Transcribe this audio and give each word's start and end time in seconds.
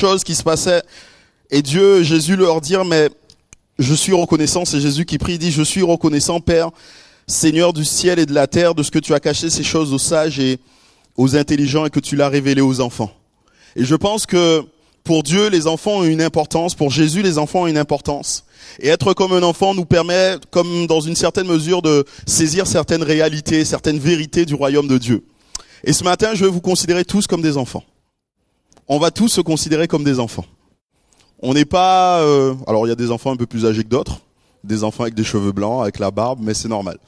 choses 0.00 0.24
qui 0.24 0.34
se 0.34 0.42
passaient. 0.42 0.82
Et 1.50 1.62
Dieu, 1.62 2.02
Jésus 2.02 2.36
leur 2.36 2.60
dire, 2.60 2.84
mais 2.84 3.10
je 3.78 3.94
suis 3.94 4.14
reconnaissant, 4.14 4.64
c'est 4.64 4.80
Jésus 4.80 5.04
qui 5.04 5.18
prie, 5.18 5.38
dit, 5.38 5.52
je 5.52 5.62
suis 5.62 5.82
reconnaissant, 5.82 6.40
Père, 6.40 6.70
Seigneur 7.26 7.72
du 7.72 7.84
ciel 7.84 8.18
et 8.18 8.26
de 8.26 8.32
la 8.32 8.46
terre, 8.46 8.74
de 8.74 8.82
ce 8.82 8.90
que 8.90 8.98
tu 8.98 9.12
as 9.14 9.20
caché 9.20 9.50
ces 9.50 9.62
choses 9.62 9.92
aux 9.92 9.98
sages 9.98 10.38
et 10.38 10.58
aux 11.16 11.36
intelligents 11.36 11.84
et 11.84 11.90
que 11.90 12.00
tu 12.00 12.16
l'as 12.16 12.28
révélé 12.28 12.62
aux 12.62 12.80
enfants. 12.80 13.12
Et 13.76 13.84
je 13.84 13.94
pense 13.94 14.24
que 14.26 14.64
pour 15.04 15.22
Dieu, 15.22 15.48
les 15.48 15.66
enfants 15.66 15.98
ont 15.98 16.04
une 16.04 16.22
importance, 16.22 16.74
pour 16.74 16.90
Jésus, 16.90 17.22
les 17.22 17.36
enfants 17.36 17.62
ont 17.62 17.66
une 17.66 17.78
importance. 17.78 18.44
Et 18.80 18.88
être 18.88 19.12
comme 19.12 19.32
un 19.32 19.42
enfant 19.42 19.74
nous 19.74 19.84
permet, 19.84 20.36
comme 20.50 20.86
dans 20.86 21.00
une 21.00 21.16
certaine 21.16 21.46
mesure, 21.46 21.82
de 21.82 22.04
saisir 22.26 22.66
certaines 22.66 23.02
réalités, 23.02 23.64
certaines 23.64 23.98
vérités 23.98 24.46
du 24.46 24.54
royaume 24.54 24.88
de 24.88 24.98
Dieu. 24.98 25.24
Et 25.84 25.92
ce 25.92 26.04
matin, 26.04 26.30
je 26.34 26.44
vais 26.44 26.50
vous 26.50 26.60
considérer 26.60 27.04
tous 27.04 27.26
comme 27.26 27.42
des 27.42 27.56
enfants. 27.56 27.84
On 28.92 28.98
va 28.98 29.12
tous 29.12 29.28
se 29.28 29.40
considérer 29.40 29.86
comme 29.86 30.02
des 30.02 30.18
enfants. 30.18 30.44
On 31.38 31.54
n'est 31.54 31.64
pas... 31.64 32.22
Euh, 32.22 32.56
alors 32.66 32.86
il 32.86 32.88
y 32.88 32.92
a 32.92 32.96
des 32.96 33.12
enfants 33.12 33.30
un 33.30 33.36
peu 33.36 33.46
plus 33.46 33.64
âgés 33.64 33.84
que 33.84 33.88
d'autres, 33.88 34.20
des 34.64 34.82
enfants 34.82 35.04
avec 35.04 35.14
des 35.14 35.22
cheveux 35.22 35.52
blancs, 35.52 35.80
avec 35.80 36.00
la 36.00 36.10
barbe, 36.10 36.40
mais 36.42 36.54
c'est 36.54 36.66
normal. 36.66 36.98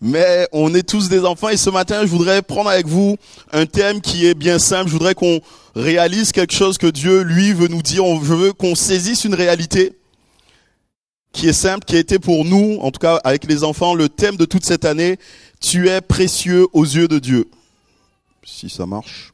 Mais 0.00 0.48
on 0.52 0.74
est 0.74 0.82
tous 0.82 1.10
des 1.10 1.26
enfants 1.26 1.50
et 1.50 1.58
ce 1.58 1.68
matin, 1.68 2.00
je 2.00 2.06
voudrais 2.06 2.40
prendre 2.40 2.70
avec 2.70 2.86
vous 2.86 3.18
un 3.52 3.66
thème 3.66 4.00
qui 4.00 4.24
est 4.24 4.32
bien 4.32 4.58
simple. 4.58 4.88
Je 4.88 4.94
voudrais 4.94 5.14
qu'on 5.14 5.40
réalise 5.74 6.32
quelque 6.32 6.54
chose 6.54 6.78
que 6.78 6.86
Dieu, 6.86 7.20
lui, 7.20 7.52
veut 7.52 7.68
nous 7.68 7.82
dire. 7.82 8.02
Je 8.22 8.32
veux 8.32 8.54
qu'on 8.54 8.74
saisisse 8.74 9.24
une 9.24 9.34
réalité 9.34 9.92
qui 11.32 11.48
est 11.48 11.52
simple, 11.52 11.84
qui 11.84 11.96
a 11.96 11.98
été 11.98 12.18
pour 12.18 12.46
nous, 12.46 12.78
en 12.80 12.90
tout 12.90 13.00
cas 13.00 13.16
avec 13.24 13.44
les 13.44 13.62
enfants, 13.62 13.94
le 13.94 14.08
thème 14.08 14.36
de 14.36 14.46
toute 14.46 14.64
cette 14.64 14.86
année. 14.86 15.18
Tu 15.60 15.90
es 15.90 16.00
précieux 16.00 16.66
aux 16.72 16.84
yeux 16.84 17.08
de 17.08 17.18
Dieu. 17.18 17.50
Si 18.42 18.70
ça 18.70 18.86
marche. 18.86 19.33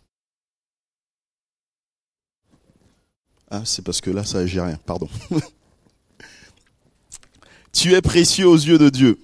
Ah, 3.51 3.63
c'est 3.65 3.85
parce 3.85 4.01
que 4.01 4.11
là, 4.11 4.25
ça, 4.25 4.47
j'ai 4.47 4.61
rien. 4.61 4.79
Pardon. 4.87 5.09
tu 7.73 7.95
es 7.95 8.01
précieux 8.01 8.47
aux 8.47 8.57
yeux 8.57 8.79
de 8.79 8.89
Dieu. 8.89 9.19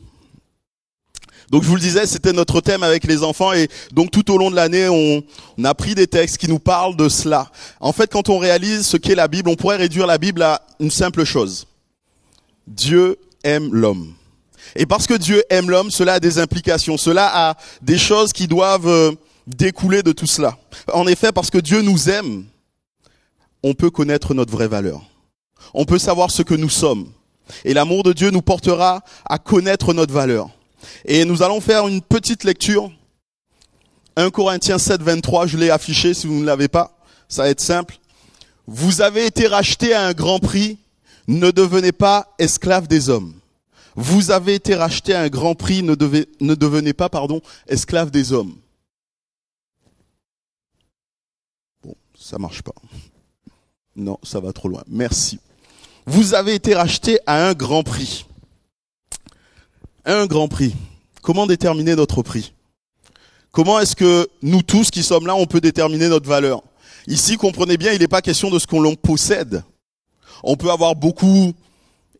Donc 1.50 1.62
je 1.62 1.68
vous 1.68 1.76
le 1.76 1.80
disais, 1.80 2.06
c'était 2.06 2.32
notre 2.32 2.60
thème 2.60 2.82
avec 2.82 3.04
les 3.04 3.22
enfants 3.22 3.52
et 3.52 3.68
donc 3.92 4.10
tout 4.10 4.32
au 4.32 4.38
long 4.38 4.50
de 4.50 4.56
l'année, 4.56 4.88
on, 4.88 5.22
a 5.64 5.74
pris 5.74 5.94
des 5.94 6.08
textes 6.08 6.38
qui 6.38 6.48
nous 6.48 6.58
parlent 6.58 6.96
de 6.96 7.08
cela. 7.08 7.50
En 7.78 7.92
fait, 7.92 8.10
quand 8.10 8.28
on 8.28 8.38
réalise 8.38 8.84
ce 8.84 8.96
qu'est 8.96 9.14
la 9.14 9.28
Bible, 9.28 9.48
on 9.48 9.54
pourrait 9.54 9.76
réduire 9.76 10.08
la 10.08 10.18
Bible 10.18 10.42
à 10.42 10.62
une 10.80 10.90
simple 10.90 11.22
chose. 11.22 11.68
Dieu 12.66 13.16
aime 13.44 13.72
l'homme. 13.72 14.12
Et 14.74 14.86
parce 14.86 15.06
que 15.06 15.14
Dieu 15.14 15.44
aime 15.48 15.70
l'homme, 15.70 15.92
cela 15.92 16.14
a 16.14 16.20
des 16.20 16.40
implications, 16.40 16.96
cela 16.96 17.30
a 17.32 17.56
des 17.80 17.96
choses 17.96 18.32
qui 18.32 18.48
doivent 18.48 18.88
euh, 18.88 19.12
découler 19.46 20.02
de 20.02 20.10
tout 20.10 20.26
cela. 20.26 20.58
En 20.92 21.06
effet, 21.06 21.30
parce 21.30 21.50
que 21.50 21.58
Dieu 21.58 21.80
nous 21.80 22.10
aime, 22.10 22.44
on 23.62 23.74
peut 23.74 23.90
connaître 23.90 24.34
notre 24.34 24.52
vraie 24.52 24.68
valeur. 24.68 25.02
On 25.74 25.84
peut 25.84 25.98
savoir 25.98 26.30
ce 26.30 26.42
que 26.42 26.54
nous 26.54 26.68
sommes. 26.68 27.10
Et 27.64 27.74
l'amour 27.74 28.02
de 28.02 28.12
Dieu 28.12 28.30
nous 28.30 28.42
portera 28.42 29.02
à 29.24 29.38
connaître 29.38 29.94
notre 29.94 30.12
valeur. 30.12 30.50
Et 31.04 31.24
nous 31.24 31.42
allons 31.42 31.60
faire 31.60 31.88
une 31.88 32.02
petite 32.02 32.44
lecture. 32.44 32.90
1 34.16 34.30
Corinthiens 34.30 34.78
7, 34.78 35.02
23, 35.02 35.46
je 35.46 35.56
l'ai 35.56 35.70
affiché 35.70 36.14
si 36.14 36.26
vous 36.26 36.40
ne 36.40 36.46
l'avez 36.46 36.68
pas. 36.68 36.98
Ça 37.28 37.42
va 37.42 37.48
être 37.48 37.60
simple. 37.60 37.98
Vous 38.66 39.00
avez 39.00 39.26
été 39.26 39.46
rachetés 39.46 39.94
à 39.94 40.06
un 40.06 40.12
grand 40.12 40.38
prix. 40.38 40.78
Ne 41.28 41.50
devenez 41.50 41.92
pas 41.92 42.34
esclaves 42.38 42.86
des 42.86 43.10
hommes. 43.10 43.34
Vous 43.94 44.30
avez 44.30 44.54
été 44.54 44.74
rachetés 44.74 45.14
à 45.14 45.22
un 45.22 45.28
grand 45.28 45.54
prix. 45.54 45.82
Ne 45.82 45.94
devenez 45.94 46.92
pas, 46.92 47.08
pardon, 47.08 47.40
esclaves 47.66 48.10
des 48.10 48.32
hommes. 48.32 48.56
Bon, 51.82 51.94
ça 52.18 52.38
marche 52.38 52.62
pas. 52.62 52.74
Non, 53.96 54.18
ça 54.22 54.40
va 54.40 54.52
trop 54.52 54.68
loin. 54.68 54.82
Merci. 54.88 55.40
Vous 56.04 56.34
avez 56.34 56.54
été 56.54 56.74
rachetés 56.74 57.18
à 57.26 57.48
un 57.48 57.54
grand 57.54 57.82
prix. 57.82 58.26
Un 60.04 60.26
grand 60.26 60.48
prix. 60.48 60.74
Comment 61.22 61.46
déterminer 61.46 61.96
notre 61.96 62.22
prix? 62.22 62.52
Comment 63.50 63.80
est-ce 63.80 63.96
que 63.96 64.28
nous 64.42 64.62
tous 64.62 64.90
qui 64.90 65.02
sommes 65.02 65.26
là, 65.26 65.34
on 65.34 65.46
peut 65.46 65.62
déterminer 65.62 66.08
notre 66.08 66.28
valeur? 66.28 66.62
Ici, 67.06 67.36
comprenez 67.36 67.78
bien, 67.78 67.92
il 67.92 68.00
n'est 68.00 68.06
pas 68.06 68.20
question 68.20 68.50
de 68.50 68.58
ce 68.58 68.66
qu'on 68.66 68.94
possède. 68.96 69.64
On 70.42 70.56
peut 70.56 70.70
avoir 70.70 70.94
beaucoup 70.94 71.54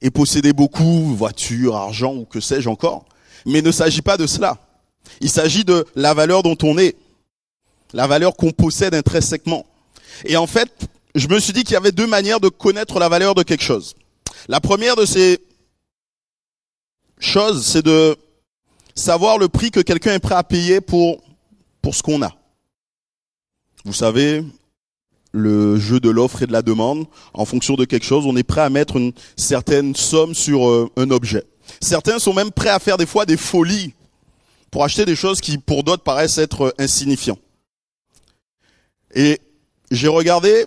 et 0.00 0.10
posséder 0.10 0.54
beaucoup, 0.54 1.14
voiture, 1.14 1.76
argent 1.76 2.14
ou 2.14 2.24
que 2.24 2.40
sais-je 2.40 2.68
encore, 2.68 3.04
mais 3.44 3.58
il 3.58 3.64
ne 3.64 3.70
s'agit 3.70 4.02
pas 4.02 4.16
de 4.16 4.26
cela. 4.26 4.58
Il 5.20 5.30
s'agit 5.30 5.64
de 5.64 5.86
la 5.94 6.14
valeur 6.14 6.42
dont 6.42 6.56
on 6.62 6.78
est, 6.78 6.96
la 7.92 8.06
valeur 8.06 8.34
qu'on 8.34 8.50
possède 8.50 8.94
intrinsèquement. 8.94 9.66
Et 10.24 10.36
en 10.36 10.46
fait, 10.46 10.88
je 11.16 11.28
me 11.28 11.40
suis 11.40 11.54
dit 11.54 11.64
qu'il 11.64 11.72
y 11.72 11.76
avait 11.76 11.92
deux 11.92 12.06
manières 12.06 12.40
de 12.40 12.50
connaître 12.50 12.98
la 12.98 13.08
valeur 13.08 13.34
de 13.34 13.42
quelque 13.42 13.64
chose. 13.64 13.94
La 14.48 14.60
première 14.60 14.96
de 14.96 15.06
ces 15.06 15.40
choses, 17.18 17.64
c'est 17.64 17.82
de 17.82 18.16
savoir 18.94 19.38
le 19.38 19.48
prix 19.48 19.70
que 19.70 19.80
quelqu'un 19.80 20.12
est 20.12 20.18
prêt 20.18 20.34
à 20.34 20.44
payer 20.44 20.82
pour, 20.82 21.22
pour 21.80 21.94
ce 21.94 22.02
qu'on 22.02 22.22
a. 22.22 22.36
Vous 23.86 23.94
savez, 23.94 24.44
le 25.32 25.78
jeu 25.78 26.00
de 26.00 26.10
l'offre 26.10 26.42
et 26.42 26.46
de 26.46 26.52
la 26.52 26.60
demande, 26.60 27.06
en 27.32 27.46
fonction 27.46 27.76
de 27.76 27.86
quelque 27.86 28.04
chose, 28.04 28.26
on 28.26 28.36
est 28.36 28.42
prêt 28.42 28.60
à 28.60 28.68
mettre 28.68 28.96
une 28.96 29.12
certaine 29.36 29.96
somme 29.96 30.34
sur 30.34 30.68
euh, 30.68 30.90
un 30.98 31.10
objet. 31.10 31.44
Certains 31.80 32.18
sont 32.18 32.34
même 32.34 32.50
prêts 32.50 32.68
à 32.68 32.78
faire 32.78 32.98
des 32.98 33.06
fois 33.06 33.24
des 33.24 33.38
folies 33.38 33.94
pour 34.70 34.84
acheter 34.84 35.06
des 35.06 35.16
choses 35.16 35.40
qui 35.40 35.56
pour 35.56 35.82
d'autres 35.82 36.02
paraissent 36.02 36.36
être 36.36 36.74
insignifiants. 36.78 37.38
Et 39.14 39.40
j'ai 39.90 40.08
regardé 40.08 40.66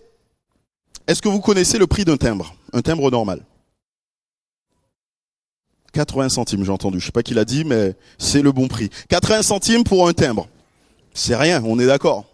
est-ce 1.10 1.24
que 1.24 1.28
vous 1.28 1.42
connaissez 1.42 1.80
le 1.80 1.88
prix 1.88 2.06
d'un 2.06 2.18
timbre 2.18 2.54
Un 2.72 2.84
timbre 2.84 3.10
normal? 3.10 3.44
80 5.94 6.30
centimes, 6.30 6.64
j'ai 6.64 6.72
entendu. 6.72 7.00
Je 7.00 7.08
sais 7.08 7.12
pas 7.12 7.24
qui 7.24 7.34
l'a 7.34 7.46
dit, 7.46 7.66
mais 7.66 7.96
c'est 8.20 8.44
le 8.44 8.52
bon 8.52 8.68
prix. 8.68 8.92
80 9.10 9.42
centimes 9.42 9.84
pour 9.84 10.08
un 10.08 10.14
timbre. 10.14 10.48
C'est 11.16 11.36
rien, 11.36 11.64
on 11.66 11.80
est 11.80 11.88
d'accord. 11.88 12.26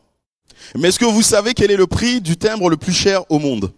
Mais 0.75 0.89
est-ce 0.89 0.99
que 0.99 1.05
vous 1.05 1.21
savez 1.21 1.53
quel 1.53 1.71
est 1.71 1.77
le 1.77 1.87
prix 1.87 2.19
du 2.19 2.35
timbre 2.35 2.69
le 2.69 2.75
plus 2.75 2.91
cher 2.91 3.23
au 3.31 3.39
monde? 3.39 3.71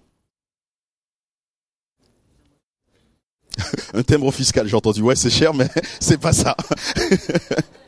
Un 3.94 4.02
timbre 4.02 4.32
fiscal, 4.32 4.68
j'ai 4.68 4.76
entendu. 4.76 5.02
Ouais, 5.02 5.16
c'est 5.16 5.30
cher, 5.30 5.54
mais 5.54 5.70
c'est 6.00 6.20
pas 6.20 6.34
ça. 6.34 6.58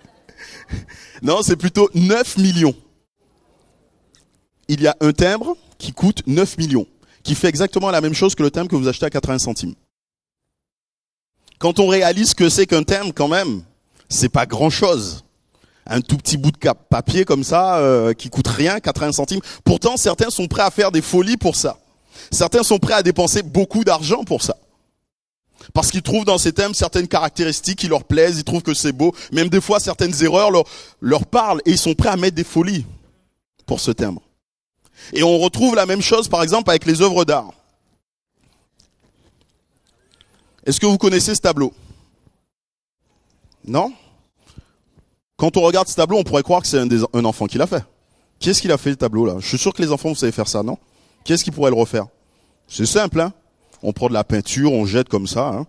non, 1.23 1.41
c'est 1.41 1.55
plutôt 1.55 1.89
9 1.95 2.37
millions. 2.37 2.75
Il 4.67 4.81
y 4.81 4.87
a 4.87 4.95
un 5.01 5.11
timbre 5.11 5.57
qui 5.79 5.91
coûte 5.91 6.21
9 6.27 6.59
millions 6.59 6.85
qui 7.29 7.35
fait 7.35 7.47
exactement 7.47 7.91
la 7.91 8.01
même 8.01 8.15
chose 8.15 8.33
que 8.33 8.41
le 8.41 8.49
thème 8.49 8.67
que 8.67 8.75
vous 8.75 8.87
achetez 8.87 9.05
à 9.05 9.11
80 9.11 9.37
centimes. 9.37 9.75
Quand 11.59 11.77
on 11.77 11.85
réalise 11.85 12.33
que 12.33 12.49
c'est 12.49 12.65
qu'un 12.65 12.81
thème, 12.81 13.13
quand 13.13 13.27
même, 13.27 13.61
c'est 14.09 14.29
pas 14.29 14.47
grand 14.47 14.71
chose. 14.71 15.23
Un 15.85 16.01
tout 16.01 16.17
petit 16.17 16.37
bout 16.37 16.49
de 16.49 16.57
papier 16.89 17.25
comme 17.25 17.43
ça, 17.43 17.77
euh, 17.77 18.13
qui 18.13 18.31
coûte 18.31 18.47
rien, 18.47 18.79
80 18.79 19.11
centimes. 19.11 19.41
Pourtant, 19.63 19.95
certains 19.95 20.31
sont 20.31 20.47
prêts 20.47 20.63
à 20.63 20.71
faire 20.71 20.91
des 20.91 21.03
folies 21.03 21.37
pour 21.37 21.55
ça. 21.55 21.77
Certains 22.31 22.63
sont 22.63 22.79
prêts 22.79 22.95
à 22.95 23.03
dépenser 23.03 23.43
beaucoup 23.43 23.83
d'argent 23.83 24.23
pour 24.23 24.41
ça. 24.41 24.57
Parce 25.75 25.91
qu'ils 25.91 26.01
trouvent 26.01 26.25
dans 26.25 26.39
ces 26.39 26.53
thèmes 26.53 26.73
certaines 26.73 27.07
caractéristiques 27.07 27.77
qui 27.77 27.89
leur 27.89 28.05
plaisent, 28.05 28.39
ils 28.39 28.43
trouvent 28.43 28.63
que 28.63 28.73
c'est 28.73 28.91
beau. 28.91 29.13
Même 29.31 29.49
des 29.49 29.61
fois, 29.61 29.79
certaines 29.79 30.23
erreurs 30.23 30.49
leur, 30.49 30.63
leur 30.99 31.27
parlent 31.27 31.61
et 31.67 31.71
ils 31.73 31.77
sont 31.77 31.93
prêts 31.93 32.09
à 32.09 32.17
mettre 32.17 32.35
des 32.35 32.43
folies 32.43 32.87
pour 33.67 33.79
ce 33.79 33.91
thème. 33.91 34.17
Et 35.13 35.23
on 35.23 35.37
retrouve 35.37 35.75
la 35.75 35.85
même 35.85 36.01
chose, 36.01 36.27
par 36.27 36.43
exemple, 36.43 36.69
avec 36.69 36.85
les 36.85 37.01
œuvres 37.01 37.25
d'art. 37.25 37.51
Est-ce 40.65 40.79
que 40.79 40.85
vous 40.85 40.97
connaissez 40.97 41.33
ce 41.35 41.41
tableau? 41.41 41.73
Non? 43.65 43.93
Quand 45.37 45.57
on 45.57 45.61
regarde 45.61 45.87
ce 45.87 45.95
tableau, 45.95 46.17
on 46.17 46.23
pourrait 46.23 46.43
croire 46.43 46.61
que 46.61 46.67
c'est 46.67 46.79
un, 46.79 47.25
enfant 47.25 47.47
qui 47.47 47.57
l'a 47.57 47.67
fait. 47.67 47.83
Qui 48.39 48.49
est-ce 48.49 48.61
qui 48.61 48.71
a 48.71 48.77
fait 48.77 48.91
le 48.91 48.95
tableau 48.95 49.25
là? 49.25 49.35
Je 49.39 49.47
suis 49.47 49.57
sûr 49.57 49.73
que 49.73 49.81
les 49.81 49.91
enfants, 49.91 50.09
vous 50.09 50.15
savez 50.15 50.31
faire 50.31 50.47
ça, 50.47 50.63
non? 50.63 50.77
Qui 51.23 51.33
est-ce 51.33 51.43
qui 51.43 51.51
pourrait 51.51 51.71
le 51.71 51.77
refaire? 51.77 52.07
C'est 52.67 52.85
simple, 52.85 53.19
hein? 53.19 53.33
On 53.81 53.93
prend 53.93 54.09
de 54.09 54.13
la 54.13 54.23
peinture, 54.23 54.71
on 54.73 54.85
jette 54.85 55.09
comme 55.09 55.27
ça. 55.27 55.47
Hein 55.47 55.65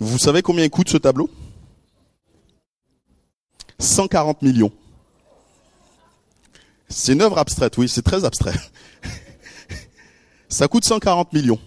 vous 0.00 0.18
savez 0.18 0.42
combien 0.42 0.64
il 0.64 0.70
coûte 0.70 0.88
ce 0.88 0.96
tableau? 0.96 1.30
140 3.78 4.42
millions. 4.42 4.72
C'est 6.90 7.12
une 7.12 7.22
œuvre 7.22 7.38
abstraite, 7.38 7.78
oui, 7.78 7.88
c'est 7.88 8.02
très 8.02 8.24
abstrait. 8.24 8.54
Ça 10.48 10.66
coûte 10.66 10.84
140 10.84 11.32
millions. 11.32 11.58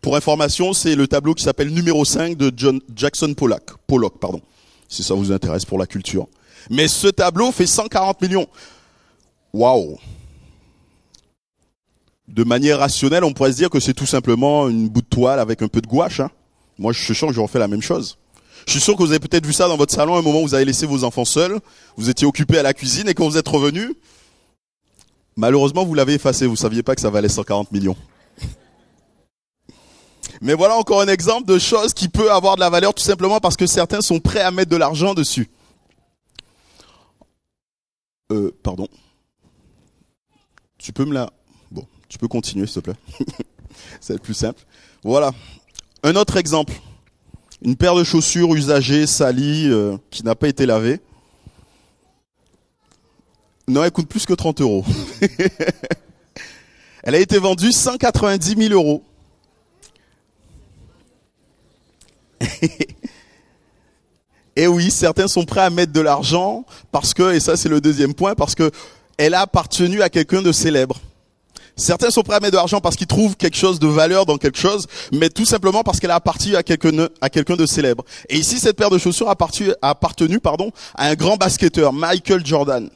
Pour 0.00 0.16
information, 0.16 0.72
c'est 0.72 0.94
le 0.94 1.08
tableau 1.08 1.34
qui 1.34 1.42
s'appelle 1.42 1.70
numéro 1.70 2.04
5 2.04 2.36
de 2.36 2.52
John 2.56 2.80
Jackson 2.94 3.34
Pollock. 3.34 3.72
Pollock, 3.88 4.18
pardon. 4.20 4.40
Si 4.88 5.02
ça 5.02 5.14
vous 5.14 5.32
intéresse 5.32 5.64
pour 5.64 5.78
la 5.78 5.86
culture. 5.86 6.28
Mais 6.70 6.86
ce 6.86 7.08
tableau 7.08 7.50
fait 7.50 7.66
140 7.66 8.22
millions. 8.22 8.46
Waouh. 9.52 9.98
De 12.28 12.44
manière 12.44 12.78
rationnelle, 12.78 13.24
on 13.24 13.32
pourrait 13.32 13.52
se 13.52 13.56
dire 13.56 13.70
que 13.70 13.80
c'est 13.80 13.94
tout 13.94 14.06
simplement 14.06 14.68
une 14.68 14.88
bout 14.88 15.02
de 15.02 15.06
toile 15.06 15.40
avec 15.40 15.60
un 15.62 15.68
peu 15.68 15.80
de 15.80 15.86
gouache. 15.88 16.20
Hein. 16.20 16.30
Moi, 16.78 16.92
je 16.92 17.02
suis 17.02 17.14
sûr 17.14 17.28
que 17.28 17.34
j'aurais 17.34 17.48
fait 17.48 17.58
la 17.58 17.68
même 17.68 17.82
chose. 17.82 18.16
Je 18.66 18.72
suis 18.72 18.80
sûr 18.80 18.94
que 18.96 19.02
vous 19.02 19.10
avez 19.10 19.20
peut-être 19.20 19.46
vu 19.46 19.52
ça 19.52 19.68
dans 19.68 19.76
votre 19.76 19.92
salon 19.92 20.14
à 20.14 20.18
un 20.18 20.22
moment 20.22 20.40
où 20.40 20.46
vous 20.46 20.54
avez 20.54 20.64
laissé 20.64 20.86
vos 20.86 21.04
enfants 21.04 21.24
seuls, 21.24 21.58
vous 21.96 22.10
étiez 22.10 22.26
occupé 22.26 22.58
à 22.58 22.62
la 22.62 22.74
cuisine 22.74 23.08
et 23.08 23.14
quand 23.14 23.28
vous 23.28 23.36
êtes 23.36 23.48
revenu, 23.48 23.94
Malheureusement, 25.36 25.84
vous 25.84 25.94
l'avez 25.94 26.14
effacé, 26.14 26.46
vous 26.46 26.56
saviez 26.56 26.82
pas 26.82 26.94
que 26.94 27.00
ça 27.00 27.10
valait 27.10 27.28
140 27.28 27.72
millions. 27.72 27.96
Mais 30.40 30.54
voilà 30.54 30.76
encore 30.76 31.00
un 31.00 31.08
exemple 31.08 31.46
de 31.46 31.58
chose 31.58 31.94
qui 31.94 32.08
peut 32.08 32.30
avoir 32.30 32.56
de 32.56 32.60
la 32.60 32.70
valeur 32.70 32.94
tout 32.94 33.02
simplement 33.02 33.40
parce 33.40 33.56
que 33.56 33.66
certains 33.66 34.00
sont 34.00 34.20
prêts 34.20 34.40
à 34.40 34.50
mettre 34.50 34.70
de 34.70 34.76
l'argent 34.76 35.14
dessus. 35.14 35.50
Euh, 38.30 38.52
pardon. 38.62 38.88
Tu 40.78 40.92
peux 40.92 41.04
me 41.04 41.14
la... 41.14 41.30
Bon, 41.70 41.86
tu 42.08 42.18
peux 42.18 42.28
continuer 42.28 42.66
s'il 42.66 42.82
te 42.82 42.90
plaît. 42.90 42.98
C'est 44.00 44.20
plus 44.20 44.34
simple. 44.34 44.62
Voilà. 45.02 45.32
Un 46.02 46.14
autre 46.16 46.36
exemple. 46.36 46.74
Une 47.64 47.76
paire 47.76 47.94
de 47.94 48.04
chaussures 48.04 48.54
usagées, 48.54 49.06
salies, 49.06 49.70
euh, 49.70 49.96
qui 50.10 50.22
n'a 50.22 50.34
pas 50.34 50.48
été 50.48 50.66
lavée. 50.66 51.00
Non, 53.66 53.82
elle 53.82 53.90
coûte 53.90 54.06
plus 54.06 54.26
que 54.26 54.34
30 54.34 54.60
euros. 54.60 54.84
elle 57.02 57.14
a 57.14 57.18
été 57.18 57.38
vendue 57.38 57.72
190 57.72 58.68
000 58.68 58.74
euros. 58.74 59.02
et 64.56 64.66
oui, 64.66 64.90
certains 64.90 65.28
sont 65.28 65.46
prêts 65.46 65.62
à 65.62 65.70
mettre 65.70 65.92
de 65.92 66.02
l'argent 66.02 66.66
parce 66.92 67.14
que, 67.14 67.32
et 67.32 67.40
ça 67.40 67.56
c'est 67.56 67.70
le 67.70 67.80
deuxième 67.80 68.12
point, 68.12 68.34
parce 68.34 68.54
que 68.54 68.70
elle 69.16 69.32
a 69.32 69.40
appartenu 69.40 70.02
à 70.02 70.10
quelqu'un 70.10 70.42
de 70.42 70.52
célèbre. 70.52 71.00
Certains 71.76 72.10
sont 72.10 72.22
prêts 72.22 72.36
à 72.36 72.40
mettre 72.40 72.52
de 72.52 72.56
l'argent 72.56 72.80
parce 72.80 72.96
qu'ils 72.96 73.08
trouvent 73.08 73.36
quelque 73.36 73.56
chose 73.56 73.80
de 73.80 73.88
valeur 73.88 74.26
dans 74.26 74.36
quelque 74.36 74.58
chose, 74.58 74.86
mais 75.12 75.28
tout 75.28 75.44
simplement 75.44 75.82
parce 75.82 75.98
qu'elle 75.98 76.12
a 76.12 76.16
appartenu 76.16 76.54
à 76.56 76.62
quelqu'un 76.62 77.56
de 77.56 77.66
célèbre. 77.66 78.04
Et 78.28 78.36
ici, 78.36 78.58
cette 78.58 78.76
paire 78.76 78.90
de 78.90 78.98
chaussures 78.98 79.28
a 79.28 79.36
appartenu, 79.82 80.38
pardon, 80.40 80.70
à 80.94 81.08
un 81.08 81.14
grand 81.14 81.36
basketteur, 81.36 81.92
Michael 81.92 82.46
Jordan. 82.46 82.88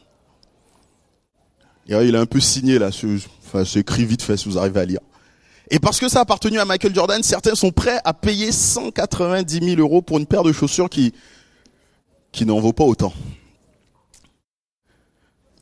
Il 1.88 2.14
a 2.14 2.20
un 2.20 2.26
peu 2.26 2.38
signé 2.38 2.78
là, 2.78 2.90
enfin, 3.46 3.64
c'est 3.64 3.80
écrit 3.80 4.04
vite 4.04 4.22
fait 4.22 4.36
si 4.36 4.48
vous 4.48 4.58
arrivez 4.58 4.80
à 4.80 4.84
lire. 4.84 5.00
Et 5.70 5.78
parce 5.78 5.98
que 5.98 6.08
ça 6.08 6.20
a 6.20 6.22
appartenu 6.22 6.58
à 6.58 6.64
Michael 6.64 6.94
Jordan, 6.94 7.22
certains 7.22 7.54
sont 7.54 7.72
prêts 7.72 7.98
à 8.04 8.14
payer 8.14 8.52
190 8.52 9.60
000 9.74 9.80
euros 9.80 10.02
pour 10.02 10.18
une 10.18 10.26
paire 10.26 10.42
de 10.42 10.52
chaussures 10.52 10.88
qui, 10.88 11.12
qui 12.32 12.46
n'en 12.46 12.60
vaut 12.60 12.72
pas 12.72 12.84
autant. 12.84 13.12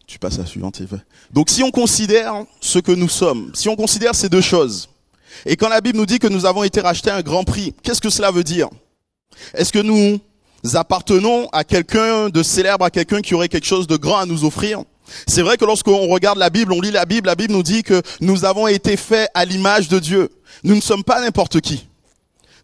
Tu 0.07 0.19
passes 0.19 0.39
à 0.39 0.43
la 0.43 0.47
suivante. 0.47 0.81
Donc 1.33 1.51
si 1.51 1.63
on 1.63 1.71
considère 1.71 2.45
ce 2.61 2.79
que 2.79 2.93
nous 2.93 3.09
sommes, 3.09 3.51
si 3.55 3.69
on 3.69 3.77
considère 3.77 4.15
ces 4.15 4.29
deux 4.29 4.41
choses, 4.41 4.89
et 5.45 5.57
quand 5.57 5.69
la 5.69 5.81
Bible 5.81 5.99
nous 5.99 6.07
dit 6.07 6.19
que 6.19 6.29
nous 6.29 6.47
avons 6.47 6.63
été 6.63 6.81
rachetés 6.81 7.11
à 7.11 7.17
un 7.17 7.23
grand 7.23 7.45
prix, 7.45 7.75
qu'est-ce 7.83 8.01
que 8.01 8.11
cela 8.11 8.31
veut 8.31 8.45
dire? 8.45 8.69
Est-ce 9.55 9.73
que 9.73 9.81
nous 9.81 10.21
appartenons 10.75 11.49
à 11.53 11.65
quelqu'un 11.65 12.29
de 12.29 12.43
célèbre, 12.43 12.85
à 12.85 12.91
quelqu'un 12.91 13.21
qui 13.21 13.35
aurait 13.35 13.49
quelque 13.49 13.67
chose 13.67 13.87
de 13.87 13.97
grand 13.97 14.19
à 14.19 14.27
nous 14.27 14.45
offrir? 14.45 14.85
C'est 15.27 15.43
vrai 15.43 15.57
que 15.57 15.65
lorsqu'on 15.65 16.09
regarde 16.09 16.39
la 16.39 16.51
Bible, 16.51 16.73
on 16.73 16.81
lit 16.81 16.91
la 16.91 17.05
Bible, 17.05 17.27
la 17.27 17.35
Bible 17.35 17.53
nous 17.53 17.63
dit 17.63 17.83
que 17.83 18.03
nous 18.21 18.45
avons 18.45 18.67
été 18.67 18.97
faits 18.97 19.29
à 19.35 19.45
l'image 19.45 19.89
de 19.89 19.99
Dieu. 19.99 20.31
Nous 20.65 20.75
ne 20.75 20.81
sommes 20.81 21.05
pas 21.05 21.21
n'importe 21.21 21.61
qui. 21.61 21.87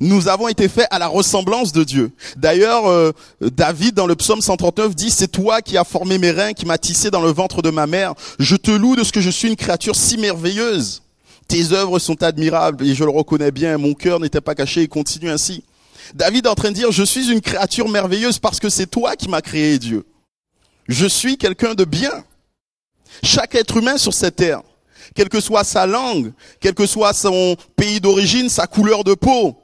Nous 0.03 0.27
avons 0.27 0.49
été 0.49 0.69
faits 0.69 0.89
à 0.91 0.99
la 0.99 1.07
ressemblance 1.07 1.71
de 1.71 1.85
Dieu. 1.85 2.11
D'ailleurs, 2.37 2.87
euh, 2.87 3.13
David 3.41 3.95
dans 3.95 4.09
le 4.09 4.17
psaume 4.17 4.41
139 4.41 4.97
dit, 4.97 5.13
c'est 5.13 5.29
toi 5.29 5.63
qui 5.63 5.79
as 5.79 5.85
formé 5.85 6.19
mes 6.19 6.33
reins, 6.33 6.55
qui 6.55 6.67
m'as 6.67 6.77
tissé 6.77 7.09
dans 7.09 7.23
le 7.23 7.31
ventre 7.31 7.63
de 7.63 7.71
ma 7.71 7.87
mère. 7.87 8.15
Je 8.41 8.57
te 8.57 8.73
loue 8.73 8.97
de 8.97 9.05
ce 9.05 9.13
que 9.13 9.21
je 9.21 9.31
suis 9.31 9.47
une 9.47 9.55
créature 9.55 9.95
si 9.95 10.19
merveilleuse. 10.19 11.05
Tes 11.47 11.71
œuvres 11.71 12.01
sont 12.01 12.21
admirables 12.25 12.85
et 12.85 12.97
je 12.97 13.05
le 13.05 13.11
reconnais 13.11 13.53
bien. 13.53 13.79
Mon 13.79 13.95
cœur 13.95 14.19
n'était 14.19 14.41
pas 14.41 14.57
caché 14.57 14.83
et 14.83 14.89
continue 14.89 15.31
ainsi. 15.31 15.63
David 16.15 16.47
est 16.47 16.49
en 16.49 16.57
train 16.57 16.71
de 16.71 16.75
dire, 16.75 16.91
je 16.91 17.05
suis 17.05 17.31
une 17.31 17.41
créature 17.41 17.89
merveilleuse 17.89 18.41
parce 18.41 18.59
que 18.59 18.71
c'est 18.71 18.89
toi 18.89 19.15
qui 19.15 19.29
m'as 19.29 19.41
créé 19.41 19.79
Dieu. 19.79 20.05
Je 20.89 21.07
suis 21.07 21.39
quelqu'un 21.39 21.75
de 21.75 21.85
bien. 21.85 22.25
Chaque 23.23 23.55
être 23.55 23.77
humain 23.77 23.99
sur 23.99 24.15
cette 24.15 24.35
terre, 24.35 24.63
quelle 25.15 25.29
que 25.29 25.41
soit 25.41 25.63
sa 25.63 25.87
langue, 25.87 26.33
quel 26.59 26.75
que 26.75 26.87
soit 26.87 27.13
son 27.13 27.55
pays 27.77 28.01
d'origine, 28.01 28.49
sa 28.49 28.67
couleur 28.67 29.05
de 29.05 29.15
peau, 29.15 29.62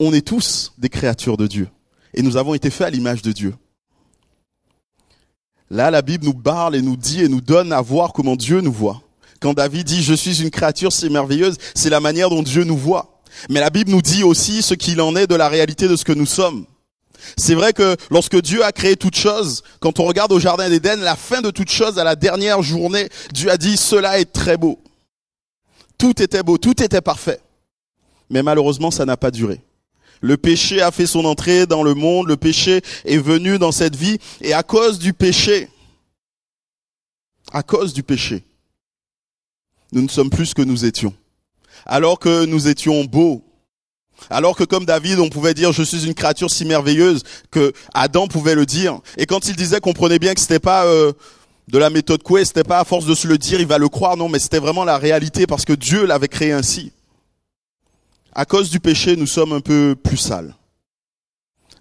on 0.00 0.12
est 0.12 0.26
tous 0.26 0.72
des 0.78 0.88
créatures 0.88 1.36
de 1.36 1.46
Dieu. 1.46 1.68
Et 2.14 2.22
nous 2.22 2.36
avons 2.36 2.54
été 2.54 2.70
faits 2.70 2.88
à 2.88 2.90
l'image 2.90 3.22
de 3.22 3.30
Dieu. 3.30 3.54
Là, 5.70 5.92
la 5.92 6.02
Bible 6.02 6.24
nous 6.24 6.34
parle 6.34 6.74
et 6.74 6.82
nous 6.82 6.96
dit 6.96 7.22
et 7.22 7.28
nous 7.28 7.40
donne 7.40 7.72
à 7.72 7.80
voir 7.80 8.12
comment 8.12 8.34
Dieu 8.34 8.60
nous 8.60 8.72
voit. 8.72 9.02
Quand 9.40 9.54
David 9.54 9.86
dit 9.86 10.02
je 10.02 10.14
suis 10.14 10.42
une 10.42 10.50
créature 10.50 10.92
si 10.92 11.08
merveilleuse, 11.08 11.56
c'est 11.74 11.90
la 11.90 12.00
manière 12.00 12.30
dont 12.30 12.42
Dieu 12.42 12.64
nous 12.64 12.76
voit. 12.76 13.20
Mais 13.48 13.60
la 13.60 13.70
Bible 13.70 13.90
nous 13.90 14.02
dit 14.02 14.24
aussi 14.24 14.62
ce 14.62 14.74
qu'il 14.74 15.00
en 15.00 15.14
est 15.14 15.28
de 15.28 15.36
la 15.36 15.48
réalité 15.48 15.86
de 15.86 15.94
ce 15.94 16.04
que 16.04 16.12
nous 16.12 16.26
sommes. 16.26 16.66
C'est 17.36 17.54
vrai 17.54 17.72
que 17.72 17.96
lorsque 18.10 18.40
Dieu 18.40 18.64
a 18.64 18.72
créé 18.72 18.96
toute 18.96 19.14
chose, 19.14 19.62
quand 19.78 20.00
on 20.00 20.04
regarde 20.04 20.32
au 20.32 20.40
Jardin 20.40 20.68
d'Éden, 20.68 21.00
la 21.00 21.16
fin 21.16 21.42
de 21.42 21.50
toute 21.50 21.70
chose, 21.70 21.98
à 21.98 22.04
la 22.04 22.16
dernière 22.16 22.62
journée, 22.62 23.08
Dieu 23.32 23.50
a 23.50 23.58
dit, 23.58 23.76
cela 23.76 24.18
est 24.18 24.32
très 24.32 24.56
beau. 24.56 24.82
Tout 25.98 26.20
était 26.22 26.42
beau, 26.42 26.56
tout 26.56 26.82
était 26.82 27.02
parfait. 27.02 27.40
Mais 28.30 28.42
malheureusement, 28.42 28.90
ça 28.90 29.04
n'a 29.04 29.18
pas 29.18 29.30
duré. 29.30 29.60
Le 30.20 30.36
péché 30.36 30.82
a 30.82 30.90
fait 30.90 31.06
son 31.06 31.24
entrée 31.24 31.66
dans 31.66 31.82
le 31.82 31.94
monde, 31.94 32.28
le 32.28 32.36
péché 32.36 32.82
est 33.04 33.18
venu 33.18 33.58
dans 33.58 33.72
cette 33.72 33.96
vie, 33.96 34.18
et 34.40 34.52
à 34.52 34.62
cause 34.62 34.98
du 34.98 35.12
péché, 35.12 35.68
à 37.52 37.62
cause 37.62 37.92
du 37.92 38.02
péché, 38.02 38.44
nous 39.92 40.02
ne 40.02 40.08
sommes 40.08 40.30
plus 40.30 40.46
ce 40.46 40.54
que 40.54 40.62
nous 40.62 40.84
étions. 40.84 41.14
Alors 41.86 42.18
que 42.18 42.44
nous 42.44 42.68
étions 42.68 43.04
beaux, 43.04 43.42
alors 44.28 44.54
que 44.54 44.64
comme 44.64 44.84
David, 44.84 45.18
on 45.18 45.30
pouvait 45.30 45.54
dire 45.54 45.72
je 45.72 45.82
suis 45.82 46.04
une 46.06 46.14
créature 46.14 46.50
si 46.50 46.66
merveilleuse 46.66 47.22
que 47.50 47.72
Adam 47.94 48.28
pouvait 48.28 48.54
le 48.54 48.66
dire. 48.66 49.00
Et 49.16 49.24
quand 49.24 49.48
il 49.48 49.56
disait, 49.56 49.80
comprenez 49.80 50.18
bien 50.18 50.34
que 50.34 50.40
c'était 50.40 50.58
pas 50.58 50.84
euh, 50.84 51.12
de 51.68 51.78
la 51.78 51.88
méthode 51.88 52.22
Coué, 52.22 52.44
c'était 52.44 52.64
pas 52.64 52.80
à 52.80 52.84
force 52.84 53.06
de 53.06 53.14
se 53.14 53.26
le 53.26 53.38
dire, 53.38 53.60
il 53.60 53.66
va 53.66 53.78
le 53.78 53.88
croire, 53.88 54.16
non, 54.16 54.28
mais 54.28 54.38
c'était 54.38 54.58
vraiment 54.58 54.84
la 54.84 54.98
réalité 54.98 55.46
parce 55.46 55.64
que 55.64 55.72
Dieu 55.72 56.04
l'avait 56.04 56.28
créé 56.28 56.52
ainsi. 56.52 56.92
À 58.32 58.44
cause 58.44 58.70
du 58.70 58.80
péché, 58.80 59.16
nous 59.16 59.26
sommes 59.26 59.52
un 59.52 59.60
peu 59.60 59.96
plus 60.00 60.16
sales. 60.16 60.54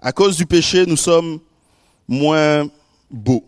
À 0.02 0.12
cause 0.12 0.38
du 0.38 0.46
péché, 0.46 0.86
nous 0.86 0.98
sommes 0.98 1.40
moins 2.08 2.70
beaux. 3.12 3.46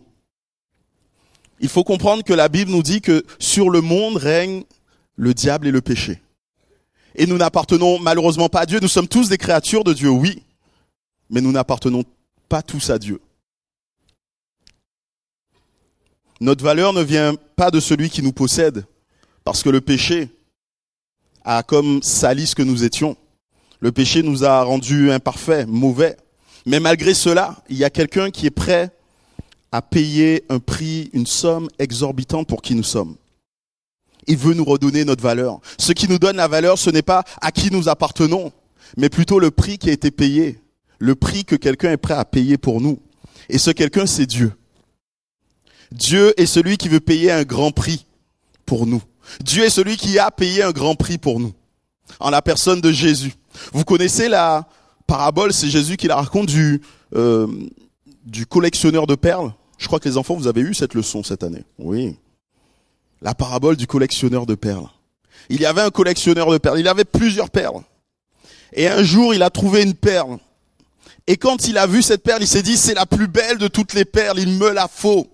Il 1.60 1.68
faut 1.68 1.84
comprendre 1.84 2.24
que 2.24 2.32
la 2.32 2.48
Bible 2.48 2.70
nous 2.70 2.82
dit 2.82 3.00
que 3.00 3.24
sur 3.38 3.70
le 3.70 3.80
monde 3.80 4.16
règne 4.16 4.64
le 5.16 5.34
diable 5.34 5.66
et 5.66 5.70
le 5.70 5.80
péché 5.80 6.20
et 7.14 7.26
nous 7.26 7.36
n'appartenons 7.36 7.98
malheureusement 7.98 8.48
pas 8.48 8.60
à 8.60 8.66
Dieu. 8.66 8.78
Nous 8.80 8.88
sommes 8.88 9.08
tous 9.08 9.28
des 9.28 9.38
créatures 9.38 9.84
de 9.84 9.92
Dieu, 9.92 10.08
oui, 10.08 10.42
mais 11.30 11.40
nous 11.40 11.52
n'appartenons 11.52 12.04
pas 12.48 12.62
tous 12.62 12.90
à 12.90 12.98
Dieu. 12.98 13.20
Notre 16.40 16.64
valeur 16.64 16.92
ne 16.92 17.02
vient 17.02 17.34
pas 17.56 17.70
de 17.70 17.80
celui 17.80 18.10
qui 18.10 18.22
nous 18.22 18.32
possède, 18.32 18.84
parce 19.44 19.62
que 19.62 19.70
le 19.70 19.80
péché 19.80 20.28
a 21.44 21.62
comme 21.62 22.02
sali 22.02 22.46
ce 22.46 22.54
que 22.54 22.62
nous 22.62 22.84
étions. 22.84 23.16
Le 23.80 23.92
péché 23.92 24.22
nous 24.22 24.44
a 24.44 24.62
rendus 24.62 25.10
imparfaits, 25.10 25.66
mauvais. 25.66 26.16
Mais 26.66 26.80
malgré 26.80 27.14
cela, 27.14 27.56
il 27.68 27.76
y 27.76 27.84
a 27.84 27.90
quelqu'un 27.90 28.30
qui 28.30 28.46
est 28.46 28.50
prêt 28.50 28.90
à 29.72 29.82
payer 29.82 30.44
un 30.50 30.58
prix, 30.58 31.10
une 31.12 31.26
somme 31.26 31.68
exorbitante 31.78 32.46
pour 32.46 32.62
qui 32.62 32.74
nous 32.74 32.82
sommes. 32.82 33.16
Il 34.26 34.36
veut 34.36 34.54
nous 34.54 34.64
redonner 34.64 35.04
notre 35.04 35.22
valeur. 35.22 35.60
Ce 35.78 35.92
qui 35.92 36.08
nous 36.08 36.18
donne 36.18 36.36
la 36.36 36.46
valeur, 36.46 36.78
ce 36.78 36.90
n'est 36.90 37.02
pas 37.02 37.24
à 37.40 37.50
qui 37.50 37.72
nous 37.72 37.88
appartenons, 37.88 38.52
mais 38.96 39.08
plutôt 39.08 39.40
le 39.40 39.50
prix 39.50 39.78
qui 39.78 39.90
a 39.90 39.92
été 39.92 40.10
payé, 40.10 40.60
le 40.98 41.16
prix 41.16 41.44
que 41.44 41.56
quelqu'un 41.56 41.90
est 41.90 41.96
prêt 41.96 42.14
à 42.14 42.24
payer 42.24 42.58
pour 42.58 42.80
nous. 42.80 43.00
Et 43.48 43.58
ce 43.58 43.70
quelqu'un, 43.70 44.06
c'est 44.06 44.26
Dieu. 44.26 44.52
Dieu 45.90 46.32
est 46.40 46.46
celui 46.46 46.76
qui 46.76 46.88
veut 46.88 47.00
payer 47.00 47.32
un 47.32 47.42
grand 47.42 47.72
prix 47.72 48.06
pour 48.64 48.86
nous. 48.86 49.02
Dieu 49.40 49.64
est 49.64 49.70
celui 49.70 49.96
qui 49.96 50.18
a 50.18 50.30
payé 50.30 50.62
un 50.62 50.72
grand 50.72 50.94
prix 50.94 51.18
pour 51.18 51.40
nous, 51.40 51.52
en 52.20 52.30
la 52.30 52.42
personne 52.42 52.80
de 52.80 52.92
Jésus. 52.92 53.34
Vous 53.72 53.84
connaissez 53.84 54.28
la 54.28 54.66
parabole, 55.06 55.52
c'est 55.52 55.68
Jésus 55.68 55.96
qui 55.96 56.06
la 56.06 56.16
raconte 56.16 56.46
du, 56.46 56.80
euh, 57.14 57.46
du 58.24 58.46
collectionneur 58.46 59.06
de 59.06 59.14
perles. 59.14 59.52
Je 59.78 59.86
crois 59.86 60.00
que 60.00 60.08
les 60.08 60.16
enfants, 60.16 60.34
vous 60.34 60.46
avez 60.46 60.60
eu 60.60 60.74
cette 60.74 60.94
leçon 60.94 61.22
cette 61.22 61.42
année. 61.42 61.64
Oui 61.78 62.16
la 63.22 63.34
parabole 63.34 63.76
du 63.76 63.86
collectionneur 63.86 64.46
de 64.46 64.54
perles. 64.54 64.88
Il 65.48 65.60
y 65.60 65.66
avait 65.66 65.80
un 65.80 65.90
collectionneur 65.90 66.50
de 66.50 66.58
perles, 66.58 66.80
il 66.80 66.88
avait 66.88 67.04
plusieurs 67.04 67.50
perles. 67.50 67.82
Et 68.72 68.88
un 68.88 69.02
jour, 69.02 69.34
il 69.34 69.42
a 69.42 69.50
trouvé 69.50 69.82
une 69.82 69.94
perle. 69.94 70.38
Et 71.26 71.36
quand 71.36 71.68
il 71.68 71.78
a 71.78 71.86
vu 71.86 72.02
cette 72.02 72.22
perle, 72.22 72.42
il 72.42 72.48
s'est 72.48 72.62
dit, 72.62 72.76
c'est 72.76 72.94
la 72.94 73.06
plus 73.06 73.28
belle 73.28 73.58
de 73.58 73.68
toutes 73.68 73.94
les 73.94 74.04
perles, 74.04 74.38
il 74.40 74.58
me 74.58 74.70
la 74.70 74.88
faut. 74.88 75.28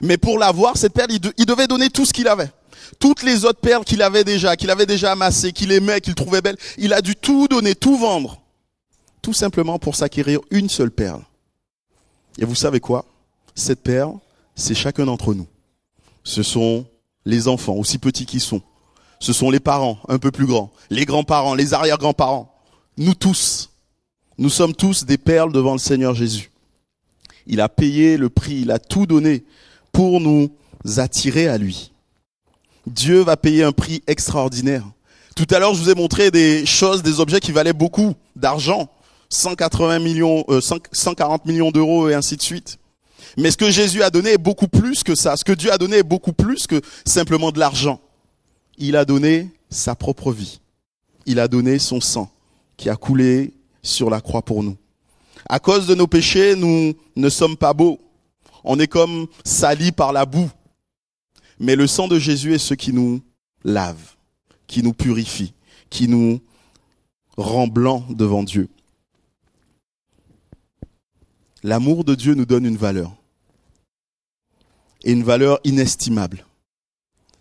Mais 0.00 0.16
pour 0.16 0.38
l'avoir, 0.38 0.76
cette 0.76 0.92
perle, 0.92 1.10
il, 1.12 1.46
devait 1.46 1.66
donner 1.66 1.90
tout 1.90 2.04
ce 2.04 2.12
qu'il 2.12 2.28
avait. 2.28 2.50
Toutes 2.98 3.22
les 3.22 3.44
autres 3.44 3.60
perles 3.60 3.84
qu'il 3.84 4.02
avait 4.02 4.24
déjà, 4.24 4.56
qu'il 4.56 4.70
avait 4.70 4.86
déjà 4.86 5.12
amassées, 5.12 5.52
qu'il 5.52 5.72
aimait, 5.72 6.00
qu'il 6.00 6.14
trouvait 6.14 6.40
belles, 6.40 6.58
il 6.78 6.92
a 6.92 7.00
dû 7.00 7.16
tout 7.16 7.48
donner, 7.48 7.74
tout 7.74 7.96
vendre. 7.96 8.40
Tout 9.22 9.32
simplement 9.32 9.78
pour 9.78 9.96
s'acquérir 9.96 10.40
une 10.50 10.68
seule 10.68 10.90
perle. 10.90 11.22
Et 12.38 12.44
vous 12.44 12.54
savez 12.54 12.80
quoi? 12.80 13.04
Cette 13.54 13.82
perle, 13.82 14.14
c'est 14.54 14.74
chacun 14.74 15.06
d'entre 15.06 15.34
nous. 15.34 15.46
Ce 16.24 16.42
sont 16.42 16.86
les 17.24 17.48
enfants, 17.48 17.74
aussi 17.74 17.98
petits 17.98 18.26
qu'ils 18.26 18.40
sont. 18.40 18.62
Ce 19.20 19.32
sont 19.32 19.50
les 19.50 19.60
parents, 19.60 19.98
un 20.08 20.18
peu 20.18 20.32
plus 20.32 20.46
grands, 20.46 20.72
les 20.90 21.04
grands-parents, 21.04 21.54
les 21.54 21.74
arrière-grands-parents. 21.74 22.52
Nous 22.96 23.14
tous, 23.14 23.70
nous 24.38 24.50
sommes 24.50 24.74
tous 24.74 25.04
des 25.04 25.18
perles 25.18 25.52
devant 25.52 25.72
le 25.72 25.78
Seigneur 25.78 26.14
Jésus. 26.14 26.50
Il 27.46 27.60
a 27.60 27.68
payé 27.68 28.16
le 28.16 28.28
prix, 28.28 28.62
il 28.62 28.70
a 28.72 28.80
tout 28.80 29.06
donné 29.06 29.44
pour 29.92 30.20
nous 30.20 30.50
attirer 30.96 31.46
à 31.46 31.58
lui. 31.58 31.91
Dieu 32.86 33.20
va 33.20 33.36
payer 33.36 33.64
un 33.64 33.72
prix 33.72 34.02
extraordinaire. 34.06 34.84
Tout 35.36 35.46
à 35.50 35.58
l'heure, 35.58 35.74
je 35.74 35.82
vous 35.82 35.90
ai 35.90 35.94
montré 35.94 36.30
des 36.30 36.66
choses, 36.66 37.02
des 37.02 37.20
objets 37.20 37.40
qui 37.40 37.52
valaient 37.52 37.72
beaucoup 37.72 38.14
d'argent. 38.36 38.88
180 39.30 39.98
millions, 40.00 40.44
140 40.60 41.42
euh, 41.44 41.50
millions 41.50 41.70
d'euros 41.70 42.08
et 42.08 42.14
ainsi 42.14 42.36
de 42.36 42.42
suite. 42.42 42.78
Mais 43.38 43.50
ce 43.50 43.56
que 43.56 43.70
Jésus 43.70 44.02
a 44.02 44.10
donné 44.10 44.32
est 44.32 44.38
beaucoup 44.38 44.68
plus 44.68 45.02
que 45.02 45.14
ça. 45.14 45.36
Ce 45.36 45.44
que 45.44 45.52
Dieu 45.52 45.72
a 45.72 45.78
donné 45.78 45.98
est 45.98 46.02
beaucoup 46.02 46.34
plus 46.34 46.66
que 46.66 46.82
simplement 47.06 47.50
de 47.50 47.58
l'argent. 47.58 48.00
Il 48.76 48.94
a 48.96 49.06
donné 49.06 49.48
sa 49.70 49.94
propre 49.94 50.32
vie. 50.32 50.60
Il 51.24 51.40
a 51.40 51.48
donné 51.48 51.78
son 51.78 52.00
sang 52.00 52.30
qui 52.76 52.90
a 52.90 52.96
coulé 52.96 53.54
sur 53.82 54.10
la 54.10 54.20
croix 54.20 54.42
pour 54.42 54.62
nous. 54.62 54.76
À 55.48 55.58
cause 55.58 55.86
de 55.86 55.94
nos 55.94 56.06
péchés, 56.06 56.54
nous 56.54 56.94
ne 57.16 57.28
sommes 57.28 57.56
pas 57.56 57.72
beaux. 57.72 58.00
On 58.64 58.78
est 58.78 58.86
comme 58.86 59.26
salis 59.44 59.92
par 59.92 60.12
la 60.12 60.26
boue. 60.26 60.50
Mais 61.62 61.76
le 61.76 61.86
sang 61.86 62.08
de 62.08 62.18
Jésus 62.18 62.54
est 62.54 62.58
ce 62.58 62.74
qui 62.74 62.92
nous 62.92 63.22
lave, 63.62 64.16
qui 64.66 64.82
nous 64.82 64.92
purifie, 64.92 65.54
qui 65.90 66.08
nous 66.08 66.40
rend 67.36 67.68
blanc 67.68 68.04
devant 68.10 68.42
Dieu. 68.42 68.68
L'amour 71.62 72.02
de 72.02 72.16
Dieu 72.16 72.34
nous 72.34 72.46
donne 72.46 72.66
une 72.66 72.76
valeur. 72.76 73.14
Et 75.04 75.12
une 75.12 75.22
valeur 75.22 75.60
inestimable. 75.62 76.44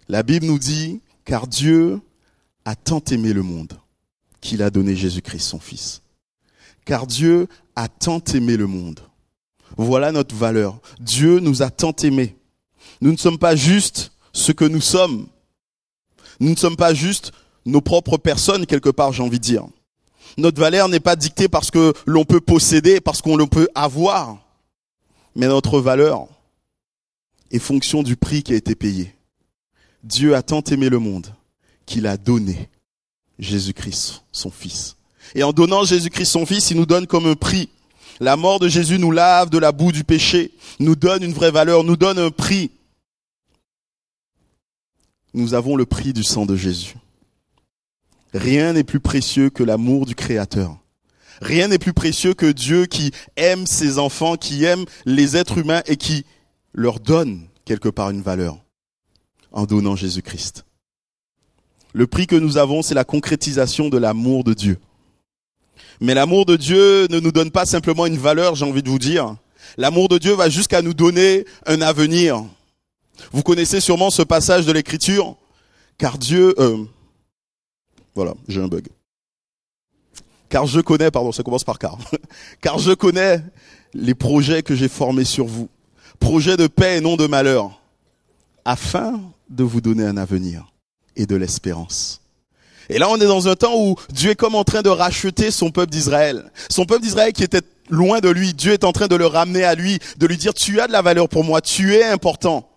La 0.08 0.22
Bible 0.22 0.46
nous 0.46 0.60
dit, 0.60 1.02
car 1.26 1.48
Dieu 1.48 2.00
a 2.64 2.76
tant 2.76 3.04
aimé 3.10 3.34
le 3.34 3.42
monde 3.42 3.74
qu'il 4.40 4.62
a 4.62 4.70
donné 4.70 4.96
Jésus-Christ 4.96 5.40
son 5.40 5.60
Fils. 5.60 6.04
Car 6.86 7.08
Dieu 7.08 7.48
a 7.76 7.88
tant 7.88 8.20
aimé 8.36 8.56
le 8.56 8.68
monde. 8.68 9.00
Voilà 9.78 10.12
notre 10.12 10.36
valeur. 10.36 10.80
Dieu 11.00 11.40
nous 11.40 11.64
a 11.64 11.72
tant 11.72 11.94
aimés. 12.04 12.36
Nous 13.02 13.12
ne 13.12 13.18
sommes 13.18 13.38
pas 13.38 13.56
juste 13.56 14.12
ce 14.32 14.52
que 14.52 14.66
nous 14.66 14.82
sommes. 14.82 15.28
Nous 16.40 16.52
ne 16.52 16.56
sommes 16.56 16.76
pas 16.76 16.94
juste 16.94 17.32
nos 17.66 17.82
propres 17.82 18.18
personnes, 18.18 18.66
quelque 18.66 18.90
part, 18.90 19.12
j'ai 19.12 19.24
envie 19.24 19.40
de 19.40 19.44
dire. 19.44 19.66
Notre 20.38 20.60
valeur 20.60 20.88
n'est 20.88 21.00
pas 21.00 21.16
dictée 21.16 21.48
parce 21.48 21.72
que 21.72 21.94
l'on 22.06 22.26
peut 22.26 22.42
posséder, 22.42 23.02
parce 23.02 23.22
qu'on 23.22 23.36
le 23.36 23.48
peut 23.48 23.68
avoir. 23.76 24.38
Mais 25.36 25.48
notre 25.48 25.80
valeur 25.80 26.28
est 27.52 27.60
fonction 27.60 28.04
du 28.04 28.16
prix 28.16 28.44
qui 28.44 28.54
a 28.54 28.58
été 28.58 28.76
payé. 28.76 29.14
Dieu 30.04 30.36
a 30.36 30.42
tant 30.42 30.62
aimé 30.62 30.90
le 30.90 31.00
monde 31.00 31.28
qu'il 31.86 32.08
a 32.08 32.18
donné 32.18 32.70
Jésus-Christ, 33.40 34.24
son 34.32 34.52
Fils. 34.52 34.96
Et 35.36 35.44
en 35.44 35.54
donnant 35.54 35.84
Jésus-Christ, 35.84 36.26
son 36.26 36.46
Fils, 36.46 36.72
il 36.72 36.78
nous 36.78 36.86
donne 36.86 37.08
comme 37.08 37.26
un 37.26 37.36
prix. 37.36 37.70
La 38.20 38.36
mort 38.36 38.60
de 38.60 38.68
Jésus 38.68 39.00
nous 39.00 39.12
lave 39.12 39.50
de 39.50 39.58
la 39.58 39.72
boue 39.72 39.92
du 39.92 40.04
péché, 40.04 40.52
nous 40.80 40.96
donne 40.96 41.24
une 41.24 41.34
vraie 41.34 41.52
valeur, 41.52 41.84
nous 41.84 41.98
donne 41.98 42.20
un 42.20 42.32
prix. 42.32 42.72
Nous 45.34 45.54
avons 45.54 45.76
le 45.76 45.86
prix 45.86 46.14
du 46.14 46.24
sang 46.24 46.46
de 46.46 46.56
Jésus. 46.56 46.96
Rien 48.34 48.74
n'est 48.74 48.84
plus 48.84 49.00
précieux 49.00 49.50
que 49.50 49.64
l'amour 49.64 50.06
du 50.06 50.16
Créateur. 50.16 50.78
Rien 51.42 51.68
n'est 51.68 51.80
plus 51.80 51.94
précieux 51.94 52.34
que 52.34 52.52
Dieu 52.52 52.86
qui 52.86 53.12
aime 53.36 53.66
ses 53.66 53.98
enfants, 53.98 54.36
qui 54.36 54.64
aime 54.64 54.86
les 55.06 55.38
êtres 55.38 55.58
humains 55.58 55.82
et 55.88 55.98
qui 55.98 56.26
leur 56.74 57.00
donne 57.00 57.48
quelque 57.66 57.90
part 57.90 58.12
une 58.12 58.22
valeur 58.22 58.58
en 59.52 59.66
donnant 59.66 59.96
Jésus-Christ. 59.96 60.66
Le 61.94 62.08
prix 62.08 62.28
que 62.28 62.36
nous 62.36 62.58
avons, 62.58 62.82
c'est 62.82 62.94
la 62.94 63.04
concrétisation 63.04 63.90
de 63.90 63.98
l'amour 63.98 64.44
de 64.44 64.54
Dieu. 64.54 64.78
Mais 66.00 66.14
l'amour 66.14 66.46
de 66.46 66.56
Dieu 66.56 67.08
ne 67.10 67.20
nous 67.20 67.32
donne 67.32 67.52
pas 67.52 67.66
simplement 67.66 68.06
une 68.06 68.18
valeur, 68.18 68.56
j'ai 68.56 68.66
envie 68.66 68.84
de 68.84 68.90
vous 68.90 69.00
dire. 69.00 69.36
L'amour 69.78 70.08
de 70.08 70.18
Dieu 70.18 70.34
va 70.34 70.50
jusqu'à 70.50 70.82
nous 70.82 70.94
donner 70.94 71.46
un 71.66 71.82
avenir. 71.82 72.46
Vous 73.32 73.44
connaissez 73.44 73.80
sûrement 73.80 74.10
ce 74.10 74.22
passage 74.22 74.66
de 74.66 74.72
l'Écriture, 74.72 75.36
car 75.98 76.18
Dieu, 76.18 76.54
euh, 76.60 76.78
voilà, 78.16 78.34
j'ai 78.48 78.62
un 78.62 78.68
bug. 78.68 78.88
Car 80.50 80.66
je 80.66 80.82
connais, 80.82 81.12
pardon, 81.12 81.32
ça 81.32 81.44
commence 81.44 81.64
par 81.64 81.80
car. 81.80 81.98
car 82.62 82.78
je 82.78 82.92
connais 82.92 83.42
les 83.94 84.16
projets 84.16 84.64
que 84.64 84.76
j'ai 84.76 84.90
formés 84.90 85.24
sur 85.24 85.46
vous. 85.46 85.70
Projets 86.20 86.58
de 86.58 86.68
paix 86.68 86.98
et 86.98 87.02
non 87.02 87.16
de 87.16 87.26
malheur. 87.26 87.82
Afin 88.66 89.22
de 89.50 89.64
vous 89.64 89.82
donner 89.82 90.06
un 90.06 90.18
avenir 90.18 90.72
et 91.16 91.26
de 91.26 91.36
l'espérance. 91.36 92.22
Et 92.90 92.98
là, 92.98 93.10
on 93.10 93.16
est 93.16 93.28
dans 93.28 93.48
un 93.48 93.56
temps 93.56 93.78
où 93.78 93.96
Dieu 94.12 94.32
est 94.32 94.36
comme 94.36 94.56
en 94.56 94.64
train 94.64 94.82
de 94.82 94.90
racheter 94.90 95.52
son 95.52 95.72
peuple 95.72 95.92
d'Israël. 95.92 96.52
Son 96.70 96.86
peuple 96.86 97.04
d'Israël 97.04 97.32
qui 97.32 97.44
était 97.44 97.62
loin 97.90 98.20
de 98.20 98.30
lui. 98.30 98.54
Dieu 98.54 98.74
est 98.74 98.84
en 98.84 98.92
train 98.92 99.08
de 99.08 99.16
le 99.16 99.26
ramener 99.26 99.64
à 99.64 99.76
lui, 99.76 100.00
de 100.18 100.28
lui 100.28 100.38
dire, 100.38 100.54
tu 100.54 100.82
as 100.82 100.88
de 100.88 100.92
la 100.92 101.02
valeur 101.02 101.30
pour 101.30 101.44
moi, 101.44 101.62
tu 101.62 101.96
es 101.96 102.04
important. 102.04 102.68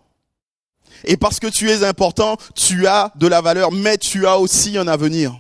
Et 1.05 1.17
parce 1.17 1.39
que 1.39 1.47
tu 1.47 1.71
es 1.71 1.85
important, 1.85 2.37
tu 2.55 2.87
as 2.87 3.13
de 3.17 3.27
la 3.27 3.41
valeur, 3.41 3.73
mais 3.73 3.99
tu 3.99 4.27
as 4.27 4.39
aussi 4.39 4.79
un 4.79 4.89
avenir. 4.89 5.39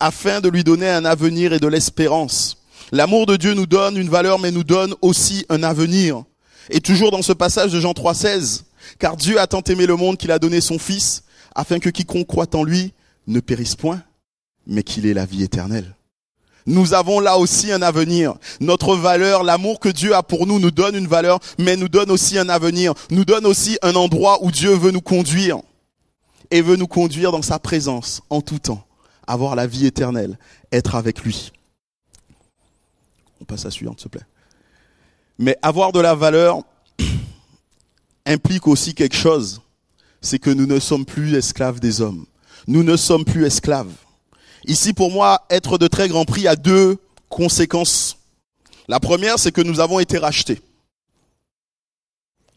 Afin 0.00 0.40
de 0.40 0.48
lui 0.48 0.64
donner 0.64 0.88
un 0.88 1.04
avenir 1.04 1.52
et 1.52 1.58
de 1.58 1.66
l'espérance. 1.66 2.58
L'amour 2.92 3.26
de 3.26 3.36
Dieu 3.36 3.54
nous 3.54 3.66
donne 3.66 3.96
une 3.96 4.08
valeur, 4.08 4.38
mais 4.38 4.50
nous 4.50 4.64
donne 4.64 4.94
aussi 5.02 5.44
un 5.48 5.62
avenir. 5.62 6.24
Et 6.70 6.80
toujours 6.80 7.10
dans 7.10 7.22
ce 7.22 7.32
passage 7.32 7.72
de 7.72 7.80
Jean 7.80 7.92
3,16, 7.92 8.62
car 8.98 9.16
Dieu 9.16 9.40
a 9.40 9.46
tant 9.46 9.62
aimé 9.62 9.86
le 9.86 9.96
monde 9.96 10.16
qu'il 10.16 10.30
a 10.30 10.38
donné 10.38 10.60
son 10.60 10.78
Fils, 10.78 11.24
afin 11.54 11.78
que 11.78 11.90
quiconque 11.90 12.26
croit 12.26 12.54
en 12.54 12.62
lui 12.62 12.92
ne 13.26 13.40
périsse 13.40 13.74
point, 13.74 14.02
mais 14.66 14.82
qu'il 14.82 15.06
ait 15.06 15.14
la 15.14 15.26
vie 15.26 15.42
éternelle. 15.42 15.96
Nous 16.68 16.92
avons 16.92 17.18
là 17.18 17.38
aussi 17.38 17.72
un 17.72 17.80
avenir. 17.80 18.34
Notre 18.60 18.94
valeur, 18.94 19.42
l'amour 19.42 19.80
que 19.80 19.88
Dieu 19.88 20.14
a 20.14 20.22
pour 20.22 20.46
nous 20.46 20.60
nous 20.60 20.70
donne 20.70 20.94
une 20.94 21.06
valeur, 21.06 21.40
mais 21.56 21.76
nous 21.76 21.88
donne 21.88 22.10
aussi 22.10 22.36
un 22.36 22.50
avenir, 22.50 22.92
nous 23.10 23.24
donne 23.24 23.46
aussi 23.46 23.78
un 23.80 23.94
endroit 23.94 24.44
où 24.44 24.50
Dieu 24.50 24.74
veut 24.74 24.90
nous 24.90 25.00
conduire 25.00 25.60
et 26.50 26.60
veut 26.60 26.76
nous 26.76 26.86
conduire 26.86 27.32
dans 27.32 27.40
sa 27.40 27.58
présence 27.58 28.20
en 28.28 28.42
tout 28.42 28.58
temps, 28.58 28.86
avoir 29.26 29.56
la 29.56 29.66
vie 29.66 29.86
éternelle, 29.86 30.38
être 30.70 30.94
avec 30.94 31.22
lui. 31.22 31.52
On 33.40 33.46
passe 33.46 33.64
à 33.64 33.68
la 33.68 33.70
s'il 33.70 33.88
te 33.88 34.08
plaît. 34.08 34.26
Mais 35.38 35.56
avoir 35.62 35.90
de 35.92 36.00
la 36.00 36.14
valeur 36.14 36.60
implique 38.26 38.68
aussi 38.68 38.94
quelque 38.94 39.16
chose, 39.16 39.62
c'est 40.20 40.38
que 40.38 40.50
nous 40.50 40.66
ne 40.66 40.78
sommes 40.78 41.06
plus 41.06 41.34
esclaves 41.34 41.80
des 41.80 42.02
hommes. 42.02 42.26
Nous 42.66 42.82
ne 42.82 42.96
sommes 42.98 43.24
plus 43.24 43.46
esclaves. 43.46 43.94
Ici, 44.68 44.92
pour 44.92 45.10
moi, 45.10 45.46
être 45.48 45.78
de 45.78 45.88
très 45.88 46.08
grand 46.08 46.26
prix 46.26 46.46
a 46.46 46.54
deux 46.54 46.98
conséquences. 47.30 48.18
La 48.86 49.00
première, 49.00 49.38
c'est 49.38 49.50
que 49.50 49.62
nous 49.62 49.80
avons 49.80 49.98
été 49.98 50.18
rachetés. 50.18 50.60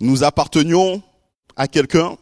Nous 0.02 0.24
appartenions 0.24 1.02
à 1.56 1.70
quelqu'un 1.70 2.18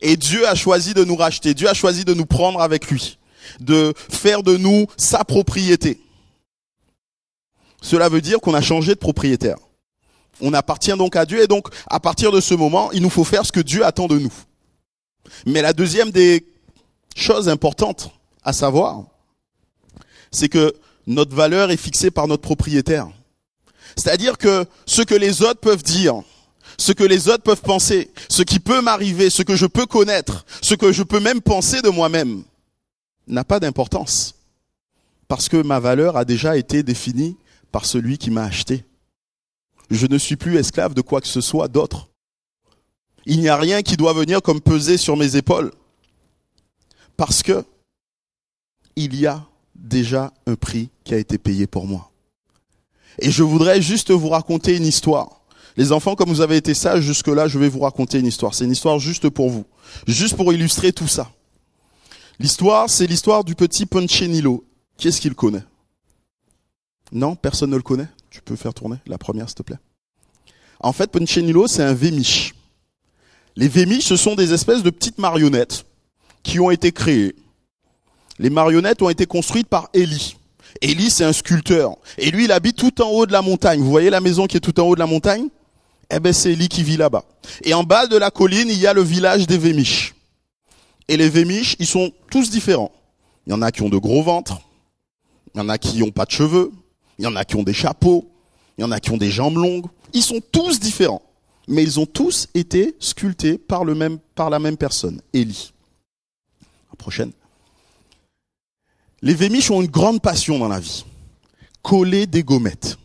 et 0.00 0.16
Dieu 0.16 0.46
a 0.46 0.54
choisi 0.54 0.94
de 0.94 1.04
nous 1.04 1.16
racheter. 1.16 1.54
Dieu 1.54 1.68
a 1.68 1.74
choisi 1.74 2.04
de 2.04 2.14
nous 2.14 2.26
prendre 2.26 2.60
avec 2.60 2.88
lui, 2.88 3.18
de 3.58 3.92
faire 3.96 4.44
de 4.44 4.56
nous 4.56 4.86
sa 4.96 5.24
propriété. 5.24 6.00
Cela 7.80 8.08
veut 8.08 8.20
dire 8.20 8.40
qu'on 8.40 8.54
a 8.54 8.60
changé 8.60 8.94
de 8.94 9.00
propriétaire. 9.00 9.58
On 10.40 10.54
appartient 10.54 10.96
donc 10.96 11.16
à 11.16 11.26
Dieu 11.26 11.42
et 11.42 11.48
donc 11.48 11.68
à 11.88 11.98
partir 11.98 12.30
de 12.30 12.40
ce 12.40 12.54
moment, 12.54 12.92
il 12.92 13.02
nous 13.02 13.10
faut 13.10 13.24
faire 13.24 13.44
ce 13.44 13.50
que 13.50 13.60
Dieu 13.60 13.84
attend 13.84 14.06
de 14.06 14.18
nous. 14.18 14.32
Mais 15.46 15.62
la 15.62 15.72
deuxième 15.72 16.12
des 16.12 16.46
choses 17.16 17.48
importantes 17.48 18.12
à 18.44 18.52
savoir, 18.52 19.04
c'est 20.32 20.48
que 20.48 20.74
notre 21.06 21.34
valeur 21.34 21.70
est 21.70 21.76
fixée 21.76 22.10
par 22.10 22.26
notre 22.26 22.42
propriétaire. 22.42 23.08
C'est-à-dire 23.96 24.38
que 24.38 24.64
ce 24.86 25.02
que 25.02 25.14
les 25.14 25.42
autres 25.42 25.60
peuvent 25.60 25.82
dire, 25.82 26.22
ce 26.78 26.92
que 26.92 27.04
les 27.04 27.28
autres 27.28 27.42
peuvent 27.42 27.62
penser, 27.62 28.10
ce 28.28 28.42
qui 28.42 28.58
peut 28.58 28.80
m'arriver, 28.80 29.30
ce 29.30 29.42
que 29.42 29.56
je 29.56 29.66
peux 29.66 29.86
connaître, 29.86 30.44
ce 30.62 30.74
que 30.74 30.92
je 30.92 31.02
peux 31.02 31.20
même 31.20 31.40
penser 31.40 31.82
de 31.82 31.90
moi-même, 31.90 32.42
n'a 33.26 33.44
pas 33.44 33.60
d'importance. 33.60 34.34
Parce 35.28 35.48
que 35.48 35.62
ma 35.62 35.80
valeur 35.80 36.16
a 36.16 36.24
déjà 36.24 36.56
été 36.56 36.82
définie 36.82 37.36
par 37.70 37.84
celui 37.84 38.18
qui 38.18 38.30
m'a 38.30 38.44
acheté. 38.44 38.84
Je 39.90 40.06
ne 40.06 40.18
suis 40.18 40.36
plus 40.36 40.56
esclave 40.56 40.94
de 40.94 41.02
quoi 41.02 41.20
que 41.20 41.28
ce 41.28 41.40
soit 41.40 41.68
d'autre. 41.68 42.08
Il 43.26 43.40
n'y 43.40 43.48
a 43.48 43.56
rien 43.56 43.82
qui 43.82 43.96
doit 43.96 44.12
venir 44.12 44.42
comme 44.42 44.60
peser 44.60 44.96
sur 44.96 45.16
mes 45.16 45.36
épaules. 45.36 45.72
Parce 47.16 47.42
que 47.42 47.64
il 48.96 49.14
y 49.18 49.26
a 49.26 49.46
déjà 49.74 50.32
un 50.46 50.54
prix 50.54 50.90
qui 51.04 51.14
a 51.14 51.18
été 51.18 51.38
payé 51.38 51.66
pour 51.66 51.86
moi. 51.86 52.10
Et 53.18 53.30
je 53.30 53.42
voudrais 53.42 53.82
juste 53.82 54.10
vous 54.10 54.28
raconter 54.28 54.76
une 54.76 54.86
histoire. 54.86 55.40
Les 55.76 55.92
enfants, 55.92 56.14
comme 56.14 56.28
vous 56.28 56.40
avez 56.40 56.56
été 56.56 56.74
sages 56.74 57.02
jusque-là, 57.02 57.48
je 57.48 57.58
vais 57.58 57.68
vous 57.68 57.80
raconter 57.80 58.18
une 58.18 58.26
histoire. 58.26 58.54
C'est 58.54 58.64
une 58.64 58.72
histoire 58.72 58.98
juste 58.98 59.28
pour 59.28 59.50
vous. 59.50 59.64
Juste 60.06 60.36
pour 60.36 60.52
illustrer 60.52 60.92
tout 60.92 61.08
ça. 61.08 61.30
L'histoire, 62.38 62.90
c'est 62.90 63.06
l'histoire 63.06 63.44
du 63.44 63.54
petit 63.54 63.86
Poncenilo. 63.86 64.64
Qui 64.96 65.08
est-ce 65.08 65.20
qui 65.20 65.28
le 65.28 65.34
connaît? 65.34 65.64
Non, 67.10 67.36
personne 67.36 67.70
ne 67.70 67.76
le 67.76 67.82
connaît? 67.82 68.08
Tu 68.30 68.40
peux 68.42 68.56
faire 68.56 68.74
tourner 68.74 68.96
la 69.06 69.18
première, 69.18 69.48
s'il 69.48 69.56
te 69.56 69.62
plaît? 69.62 69.78
En 70.80 70.92
fait, 70.92 71.10
Poncenilo, 71.10 71.66
c'est 71.66 71.82
un 71.82 71.94
vémiche. 71.94 72.54
Les 73.56 73.68
vémiches, 73.68 74.06
ce 74.06 74.16
sont 74.16 74.34
des 74.34 74.52
espèces 74.52 74.82
de 74.82 74.90
petites 74.90 75.18
marionnettes 75.18 75.84
qui 76.42 76.58
ont 76.58 76.70
été 76.70 76.92
créées 76.92 77.34
les 78.42 78.50
marionnettes 78.50 79.00
ont 79.02 79.08
été 79.08 79.24
construites 79.24 79.68
par 79.68 79.88
Élie. 79.94 80.36
Élie, 80.80 81.10
c'est 81.10 81.22
un 81.22 81.32
sculpteur. 81.32 81.94
Et 82.18 82.32
lui, 82.32 82.44
il 82.44 82.52
habite 82.52 82.76
tout 82.76 83.00
en 83.00 83.08
haut 83.08 83.24
de 83.24 83.30
la 83.30 83.40
montagne. 83.40 83.80
Vous 83.80 83.90
voyez 83.90 84.10
la 84.10 84.20
maison 84.20 84.48
qui 84.48 84.56
est 84.56 84.60
tout 84.60 84.78
en 84.80 84.82
haut 84.82 84.94
de 84.96 85.00
la 85.00 85.06
montagne? 85.06 85.46
Eh 86.10 86.18
ben, 86.18 86.32
c'est 86.32 86.52
Élie 86.52 86.68
qui 86.68 86.82
vit 86.82 86.96
là-bas. 86.96 87.24
Et 87.62 87.72
en 87.72 87.84
bas 87.84 88.08
de 88.08 88.16
la 88.16 88.32
colline, 88.32 88.68
il 88.68 88.78
y 88.78 88.88
a 88.88 88.92
le 88.92 89.02
village 89.02 89.46
des 89.46 89.58
Vémiches. 89.58 90.16
Et 91.06 91.16
les 91.16 91.28
Vémiches, 91.28 91.76
ils 91.78 91.86
sont 91.86 92.12
tous 92.30 92.50
différents. 92.50 92.90
Il 93.46 93.52
y 93.52 93.52
en 93.54 93.62
a 93.62 93.70
qui 93.70 93.82
ont 93.82 93.88
de 93.88 93.96
gros 93.96 94.24
ventres. 94.24 94.60
Il 95.54 95.58
y 95.58 95.60
en 95.60 95.68
a 95.68 95.78
qui 95.78 96.02
ont 96.02 96.10
pas 96.10 96.24
de 96.24 96.32
cheveux. 96.32 96.72
Il 97.20 97.24
y 97.24 97.28
en 97.28 97.36
a 97.36 97.44
qui 97.44 97.54
ont 97.54 97.62
des 97.62 97.72
chapeaux. 97.72 98.28
Il 98.76 98.80
y 98.80 98.84
en 98.84 98.90
a 98.90 98.98
qui 98.98 99.12
ont 99.12 99.18
des 99.18 99.30
jambes 99.30 99.56
longues. 99.56 99.86
Ils 100.14 100.22
sont 100.22 100.40
tous 100.50 100.80
différents. 100.80 101.22
Mais 101.68 101.84
ils 101.84 102.00
ont 102.00 102.06
tous 102.06 102.48
été 102.54 102.96
sculptés 102.98 103.56
par 103.56 103.84
la 103.84 104.58
même 104.58 104.76
personne, 104.76 105.22
Élie. 105.32 105.72
La 106.90 106.96
prochaine. 106.96 107.30
Les 109.22 109.34
Vémiches 109.34 109.70
ont 109.70 109.80
une 109.80 109.90
grande 109.90 110.20
passion 110.20 110.58
dans 110.58 110.68
la 110.68 110.80
vie. 110.80 111.04
Coller 111.82 112.26
des 112.26 112.42
gommettes. 112.42 112.98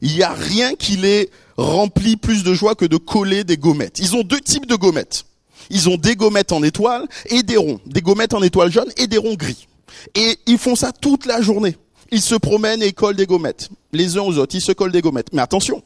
Il 0.00 0.14
n'y 0.14 0.22
a 0.22 0.32
rien 0.32 0.74
qui 0.74 0.96
les 0.96 1.30
remplit 1.56 2.16
plus 2.16 2.42
de 2.42 2.54
joie 2.54 2.74
que 2.74 2.86
de 2.86 2.96
coller 2.96 3.44
des 3.44 3.58
gommettes. 3.58 3.98
Ils 3.98 4.16
ont 4.16 4.22
deux 4.22 4.40
types 4.40 4.66
de 4.66 4.74
gommettes. 4.74 5.24
Ils 5.70 5.88
ont 5.88 5.96
des 5.96 6.16
gommettes 6.16 6.52
en 6.52 6.62
étoile 6.62 7.06
et 7.26 7.42
des 7.42 7.56
ronds. 7.56 7.80
Des 7.86 8.00
gommettes 8.00 8.34
en 8.34 8.42
étoile 8.42 8.72
jaune 8.72 8.90
et 8.96 9.06
des 9.06 9.18
ronds 9.18 9.34
gris. 9.34 9.68
Et 10.14 10.38
ils 10.46 10.58
font 10.58 10.74
ça 10.74 10.92
toute 10.92 11.26
la 11.26 11.40
journée. 11.40 11.76
Ils 12.10 12.22
se 12.22 12.34
promènent 12.34 12.82
et 12.82 12.92
collent 12.92 13.16
des 13.16 13.26
gommettes. 13.26 13.70
Les 13.92 14.16
uns 14.16 14.22
aux 14.22 14.38
autres, 14.38 14.54
ils 14.54 14.62
se 14.62 14.72
collent 14.72 14.92
des 14.92 15.02
gommettes. 15.02 15.32
Mais 15.32 15.42
attention, 15.42 15.82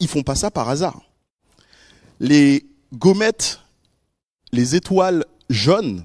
ils 0.00 0.08
font 0.08 0.22
pas 0.22 0.34
ça 0.34 0.50
par 0.50 0.68
hasard. 0.68 1.00
Les 2.18 2.66
gommettes, 2.94 3.60
les 4.52 4.74
étoiles 4.74 5.24
jaunes, 5.48 6.04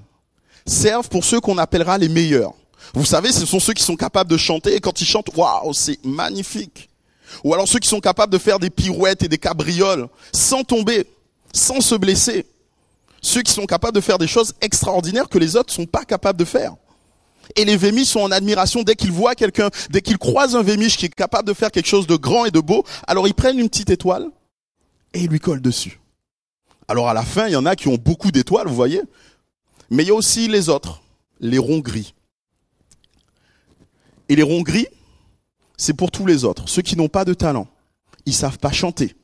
servent 0.66 1.08
pour 1.08 1.24
ceux 1.24 1.40
qu'on 1.40 1.58
appellera 1.58 1.98
les 1.98 2.08
meilleurs. 2.08 2.52
Vous 2.94 3.04
savez, 3.04 3.32
ce 3.32 3.46
sont 3.46 3.60
ceux 3.60 3.74
qui 3.74 3.82
sont 3.82 3.96
capables 3.96 4.30
de 4.30 4.36
chanter 4.36 4.74
et 4.74 4.80
quand 4.80 5.00
ils 5.00 5.06
chantent, 5.06 5.34
waouh, 5.36 5.72
c'est 5.72 6.02
magnifique. 6.04 6.88
Ou 7.44 7.54
alors 7.54 7.68
ceux 7.68 7.78
qui 7.78 7.88
sont 7.88 8.00
capables 8.00 8.32
de 8.32 8.38
faire 8.38 8.58
des 8.58 8.70
pirouettes 8.70 9.22
et 9.22 9.28
des 9.28 9.38
cabrioles 9.38 10.08
sans 10.32 10.64
tomber, 10.64 11.06
sans 11.52 11.80
se 11.80 11.94
blesser. 11.94 12.46
Ceux 13.20 13.42
qui 13.42 13.52
sont 13.52 13.66
capables 13.66 13.94
de 13.94 14.00
faire 14.00 14.18
des 14.18 14.26
choses 14.26 14.54
extraordinaires 14.60 15.28
que 15.28 15.38
les 15.38 15.56
autres 15.56 15.72
sont 15.72 15.86
pas 15.86 16.04
capables 16.04 16.38
de 16.38 16.44
faire. 16.44 16.74
Et 17.56 17.64
les 17.64 17.76
Vémiches 17.76 18.08
sont 18.08 18.20
en 18.20 18.30
admiration 18.30 18.82
dès 18.82 18.94
qu'ils 18.94 19.12
voient 19.12 19.34
quelqu'un, 19.34 19.70
dès 19.90 20.02
qu'ils 20.02 20.18
croisent 20.18 20.56
un 20.56 20.62
Vémiche 20.62 20.96
qui 20.96 21.06
est 21.06 21.14
capable 21.14 21.48
de 21.48 21.54
faire 21.54 21.70
quelque 21.70 21.88
chose 21.88 22.06
de 22.06 22.16
grand 22.16 22.44
et 22.44 22.50
de 22.50 22.60
beau, 22.60 22.84
alors 23.06 23.26
ils 23.26 23.34
prennent 23.34 23.58
une 23.58 23.68
petite 23.68 23.90
étoile 23.90 24.28
et 25.14 25.20
ils 25.20 25.28
lui 25.28 25.40
collent 25.40 25.62
dessus. 25.62 26.00
Alors 26.86 27.08
à 27.08 27.14
la 27.14 27.22
fin, 27.22 27.46
il 27.46 27.52
y 27.52 27.56
en 27.56 27.66
a 27.66 27.74
qui 27.74 27.88
ont 27.88 27.96
beaucoup 27.96 28.30
d'étoiles, 28.30 28.68
vous 28.68 28.74
voyez, 28.74 29.02
mais 29.90 30.04
il 30.04 30.08
y 30.08 30.10
a 30.10 30.14
aussi 30.14 30.48
les 30.48 30.68
autres, 30.68 31.00
les 31.40 31.58
ronds 31.58 31.80
gris. 31.80 32.14
Et 34.28 34.36
les 34.36 34.42
ronds 34.42 34.62
gris, 34.62 34.86
c'est 35.76 35.94
pour 35.94 36.10
tous 36.10 36.26
les 36.26 36.44
autres, 36.44 36.68
ceux 36.68 36.82
qui 36.82 36.96
n'ont 36.96 37.08
pas 37.08 37.24
de 37.24 37.34
talent. 37.34 37.68
Ils 38.26 38.34
savent 38.34 38.58
pas 38.58 38.72
chanter. 38.72 39.14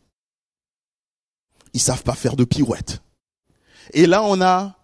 Ils 1.74 1.80
savent 1.80 2.04
pas 2.04 2.14
faire 2.14 2.36
de 2.36 2.44
pirouettes. 2.44 3.02
Et 3.92 4.06
là, 4.06 4.22
on 4.22 4.40
a 4.40 4.76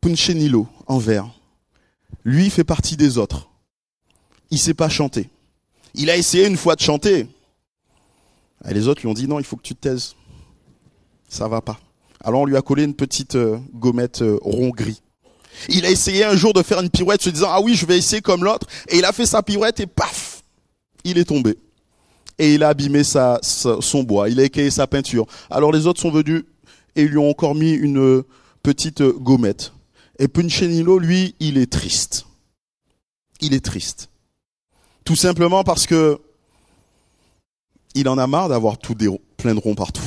Punchenilo 0.00 0.66
en 0.86 0.98
vert. 0.98 1.30
Lui 2.24 2.50
fait 2.50 2.64
partie 2.64 2.96
des 2.96 3.18
autres. 3.18 3.48
Il 4.50 4.58
sait 4.58 4.74
pas 4.74 4.88
chanter. 4.88 5.30
Il 5.94 6.10
a 6.10 6.16
essayé 6.16 6.46
une 6.46 6.56
fois 6.56 6.74
de 6.74 6.80
chanter. 6.80 7.28
Et 8.68 8.74
les 8.74 8.88
autres 8.88 9.02
lui 9.02 9.08
ont 9.08 9.14
dit 9.14 9.28
non, 9.28 9.38
il 9.38 9.44
faut 9.44 9.56
que 9.56 9.62
tu 9.62 9.74
te 9.74 9.80
taises. 9.80 10.16
Ça 11.28 11.48
va 11.48 11.60
pas. 11.60 11.78
Alors 12.20 12.40
on 12.40 12.46
lui 12.46 12.56
a 12.56 12.62
collé 12.62 12.84
une 12.84 12.94
petite 12.94 13.34
euh, 13.34 13.58
gommette 13.74 14.22
euh, 14.22 14.38
rond 14.42 14.70
gris. 14.70 15.02
Il 15.68 15.86
a 15.86 15.90
essayé 15.90 16.24
un 16.24 16.36
jour 16.36 16.52
de 16.52 16.62
faire 16.62 16.80
une 16.80 16.90
pirouette 16.90 17.22
se 17.22 17.30
disant 17.30 17.48
ah 17.50 17.60
oui 17.60 17.74
je 17.74 17.86
vais 17.86 17.98
essayer 17.98 18.22
comme 18.22 18.44
l'autre. 18.44 18.66
Et 18.88 18.98
il 18.98 19.04
a 19.04 19.12
fait 19.12 19.26
sa 19.26 19.42
pirouette 19.42 19.80
et 19.80 19.86
paf 19.86 20.34
il 21.04 21.18
est 21.18 21.26
tombé. 21.26 21.58
Et 22.38 22.54
il 22.54 22.64
a 22.64 22.70
abîmé 22.70 23.02
son 23.04 24.02
bois. 24.02 24.28
Il 24.28 24.40
a 24.40 24.44
écayé 24.44 24.70
sa 24.70 24.86
peinture. 24.86 25.26
Alors 25.50 25.70
les 25.70 25.86
autres 25.86 26.00
sont 26.00 26.10
venus 26.10 26.44
et 26.96 27.04
lui 27.04 27.18
ont 27.18 27.30
encore 27.30 27.54
mis 27.54 27.72
une 27.72 28.24
petite 28.62 29.02
gommette. 29.02 29.72
Et 30.18 30.26
Punchenilo 30.28 30.98
lui 30.98 31.34
il 31.38 31.58
est 31.58 31.70
triste. 31.70 32.26
Il 33.40 33.54
est 33.54 33.64
triste. 33.64 34.08
Tout 35.04 35.16
simplement 35.16 35.62
parce 35.62 35.86
que 35.86 36.18
il 37.94 38.08
en 38.08 38.18
a 38.18 38.26
marre 38.26 38.48
d'avoir 38.48 38.78
tout 38.78 38.94
des, 38.94 39.08
plein 39.36 39.54
de 39.54 39.60
ronds 39.60 39.76
partout. 39.76 40.02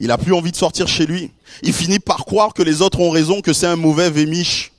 Il 0.00 0.10
a 0.10 0.18
plus 0.18 0.34
envie 0.34 0.50
de 0.50 0.56
sortir 0.56 0.88
chez 0.88 1.06
lui. 1.06 1.30
Il 1.62 1.72
finit 1.72 2.00
par 2.00 2.26
croire 2.26 2.52
que 2.52 2.62
les 2.62 2.82
autres 2.82 3.00
ont 3.00 3.10
raison, 3.10 3.40
que 3.40 3.54
c'est 3.54 3.66
un 3.66 3.76
mauvais 3.76 4.10
vémiche 4.10 4.73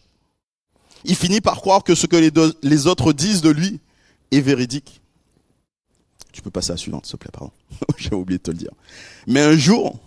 il 1.05 1.15
finit 1.15 1.41
par 1.41 1.57
croire 1.57 1.83
que 1.83 1.95
ce 1.95 2.07
que 2.07 2.15
les, 2.63 2.87
autres 2.87 3.13
disent 3.13 3.41
de 3.41 3.49
lui 3.49 3.79
est 4.31 4.41
véridique. 4.41 5.01
Tu 6.31 6.41
peux 6.41 6.51
passer 6.51 6.71
à 6.71 6.73
la 6.73 6.77
suivante, 6.77 7.05
s'il 7.05 7.13
te 7.13 7.17
plaît, 7.17 7.31
pardon. 7.31 7.51
J'ai 7.97 8.13
oublié 8.13 8.37
de 8.37 8.43
te 8.43 8.51
le 8.51 8.57
dire. 8.57 8.71
Mais 9.27 9.41
un 9.41 9.55
jour, 9.55 9.99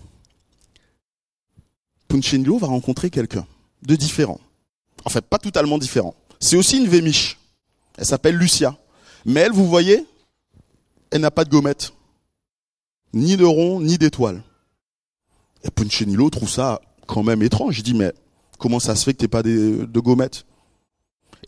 Punchinlo 2.09 2.59
va 2.59 2.67
rencontrer 2.67 3.11
quelqu'un 3.11 3.47
de 3.83 3.97
différent. 3.97 4.41
En 5.05 5.11
fait, 5.11 5.25
pas 5.25 5.39
totalement 5.39 5.79
différent. 5.79 6.15
C'est 6.41 6.57
aussi 6.57 6.79
une 6.79 6.89
vémiche. 6.89 7.39
Elle 7.97 8.07
s'appelle 8.07 8.37
Lucia. 8.37 8.77
Mais 9.25 9.41
elle, 9.41 9.53
vous 9.53 9.67
voyez, 9.67 10.05
elle 11.11 11.21
n'a 11.21 11.31
pas 11.31 11.45
de 11.45 11.51
gommette. 11.51 11.93
Ni 13.15 13.37
de 13.37 13.45
rond, 13.45 13.81
ni 13.81 13.97
d'étoile. 13.99 14.43
Et 15.65 15.71
Punchinilo 15.71 16.29
trouve 16.29 16.51
ça 16.51 16.81
quand 17.07 17.23
même 17.23 17.43
étrange. 17.43 17.79
Il 17.79 17.83
dit, 17.83 17.95
mais 17.95 18.13
comment 18.59 18.81
ça 18.81 18.95
se 18.95 19.05
fait 19.05 19.15
que 19.15 19.19
t'aies 19.19 19.29
pas 19.29 19.43
de, 19.43 19.89
de 19.91 20.01
gommettes 20.01 20.45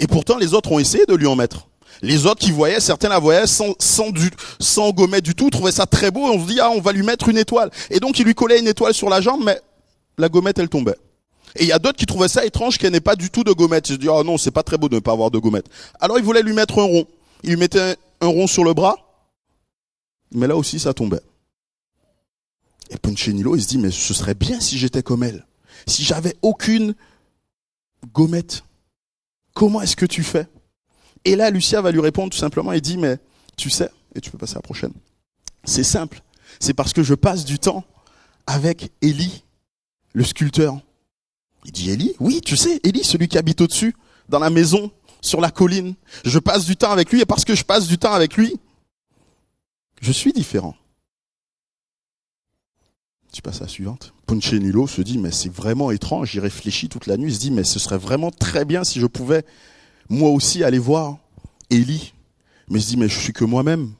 et 0.00 0.06
pourtant, 0.06 0.38
les 0.38 0.54
autres 0.54 0.72
ont 0.72 0.78
essayé 0.78 1.04
de 1.06 1.14
lui 1.14 1.26
en 1.26 1.36
mettre. 1.36 1.68
Les 2.02 2.24
autres 2.24 2.40
qui 2.40 2.50
voyaient, 2.50 2.80
certains 2.80 3.10
la 3.10 3.18
voyaient 3.18 3.46
sans, 3.46 3.74
sans, 3.78 4.10
du, 4.10 4.30
du 5.22 5.34
tout, 5.34 5.50
trouvaient 5.50 5.70
ça 5.70 5.84
très 5.86 6.10
beau, 6.10 6.26
et 6.26 6.36
on 6.36 6.40
se 6.40 6.50
dit, 6.50 6.58
ah, 6.58 6.70
on 6.70 6.80
va 6.80 6.92
lui 6.92 7.02
mettre 7.02 7.28
une 7.28 7.36
étoile. 7.36 7.70
Et 7.90 8.00
donc, 8.00 8.18
il 8.18 8.24
lui 8.24 8.34
collait 8.34 8.58
une 8.58 8.66
étoile 8.66 8.94
sur 8.94 9.10
la 9.10 9.20
jambe, 9.20 9.42
mais 9.44 9.60
la 10.16 10.30
gommette, 10.30 10.58
elle 10.58 10.70
tombait. 10.70 10.96
Et 11.56 11.64
il 11.64 11.68
y 11.68 11.72
a 11.72 11.78
d'autres 11.78 11.98
qui 11.98 12.06
trouvaient 12.06 12.28
ça 12.28 12.44
étrange 12.46 12.78
qu'elle 12.78 12.92
n'ait 12.92 13.00
pas 13.00 13.16
du 13.16 13.28
tout 13.28 13.44
de 13.44 13.52
gommette. 13.52 13.90
Ils 13.90 13.94
se 13.94 13.98
disent, 13.98 14.08
oh 14.08 14.24
non, 14.24 14.38
c'est 14.38 14.50
pas 14.50 14.62
très 14.62 14.78
beau 14.78 14.88
de 14.88 14.94
ne 14.94 15.00
pas 15.00 15.12
avoir 15.12 15.30
de 15.30 15.38
gommette. 15.38 15.66
Alors, 16.00 16.18
il 16.18 16.24
voulait 16.24 16.42
lui 16.42 16.54
mettre 16.54 16.78
un 16.78 16.84
rond. 16.84 17.06
Il 17.42 17.50
lui 17.50 17.56
mettait 17.56 17.96
un, 18.22 18.26
rond 18.26 18.46
sur 18.46 18.64
le 18.64 18.72
bras, 18.72 18.96
mais 20.32 20.46
là 20.46 20.56
aussi, 20.56 20.78
ça 20.78 20.94
tombait. 20.94 21.20
Et 22.90 22.96
Punchinilo, 22.96 23.56
il 23.56 23.62
se 23.62 23.68
dit, 23.68 23.78
mais 23.78 23.90
ce 23.90 24.14
serait 24.14 24.34
bien 24.34 24.60
si 24.60 24.78
j'étais 24.78 25.02
comme 25.02 25.22
elle. 25.22 25.46
Si 25.86 26.04
j'avais 26.04 26.36
aucune 26.40 26.94
gommette. 28.14 28.62
Comment 29.54 29.80
est-ce 29.82 29.96
que 29.96 30.06
tu 30.06 30.22
fais? 30.22 30.46
Et 31.24 31.36
là, 31.36 31.50
Lucia 31.50 31.80
va 31.82 31.90
lui 31.90 32.00
répondre 32.00 32.30
tout 32.32 32.38
simplement 32.38 32.72
et 32.72 32.80
dit, 32.80 32.96
mais 32.96 33.18
tu 33.56 33.70
sais, 33.70 33.90
et 34.14 34.20
tu 34.20 34.30
peux 34.30 34.38
passer 34.38 34.54
à 34.54 34.58
la 34.58 34.62
prochaine. 34.62 34.92
C'est 35.64 35.84
simple. 35.84 36.22
C'est 36.58 36.74
parce 36.74 36.92
que 36.92 37.02
je 37.02 37.14
passe 37.14 37.44
du 37.44 37.58
temps 37.58 37.84
avec 38.46 38.90
Élie, 39.02 39.44
le 40.12 40.24
sculpteur. 40.24 40.80
Il 41.64 41.72
dit 41.72 41.90
Élie? 41.90 42.14
Oui, 42.20 42.40
tu 42.40 42.56
sais, 42.56 42.80
Élie, 42.84 43.04
celui 43.04 43.28
qui 43.28 43.38
habite 43.38 43.60
au-dessus, 43.60 43.94
dans 44.28 44.38
la 44.38 44.50
maison, 44.50 44.90
sur 45.20 45.40
la 45.40 45.50
colline. 45.50 45.94
Je 46.24 46.38
passe 46.38 46.64
du 46.64 46.76
temps 46.76 46.90
avec 46.90 47.10
lui 47.12 47.20
et 47.20 47.26
parce 47.26 47.44
que 47.44 47.54
je 47.54 47.64
passe 47.64 47.86
du 47.86 47.98
temps 47.98 48.12
avec 48.12 48.36
lui, 48.36 48.56
je 50.00 50.12
suis 50.12 50.32
différent. 50.32 50.74
Tu 53.32 53.42
passes 53.42 53.60
à 53.60 53.64
la 53.64 53.68
suivante. 53.68 54.12
Punchenilo 54.26 54.86
se 54.86 55.02
dit, 55.02 55.18
mais 55.18 55.30
c'est 55.30 55.52
vraiment 55.52 55.90
étrange, 55.90 56.34
il 56.34 56.40
réfléchit 56.40 56.88
toute 56.88 57.06
la 57.06 57.16
nuit, 57.16 57.30
il 57.30 57.34
se 57.34 57.40
dit, 57.40 57.50
mais 57.50 57.64
ce 57.64 57.78
serait 57.78 57.98
vraiment 57.98 58.30
très 58.30 58.64
bien 58.64 58.82
si 58.82 58.98
je 58.98 59.06
pouvais, 59.06 59.44
moi 60.08 60.30
aussi, 60.30 60.64
aller 60.64 60.78
voir 60.78 61.18
Élie. 61.70 62.12
Mais 62.68 62.80
il 62.80 62.82
se 62.82 62.88
dit, 62.88 62.96
mais 62.96 63.08
je 63.08 63.18
suis 63.18 63.32
que 63.32 63.44
moi-même. 63.44 63.92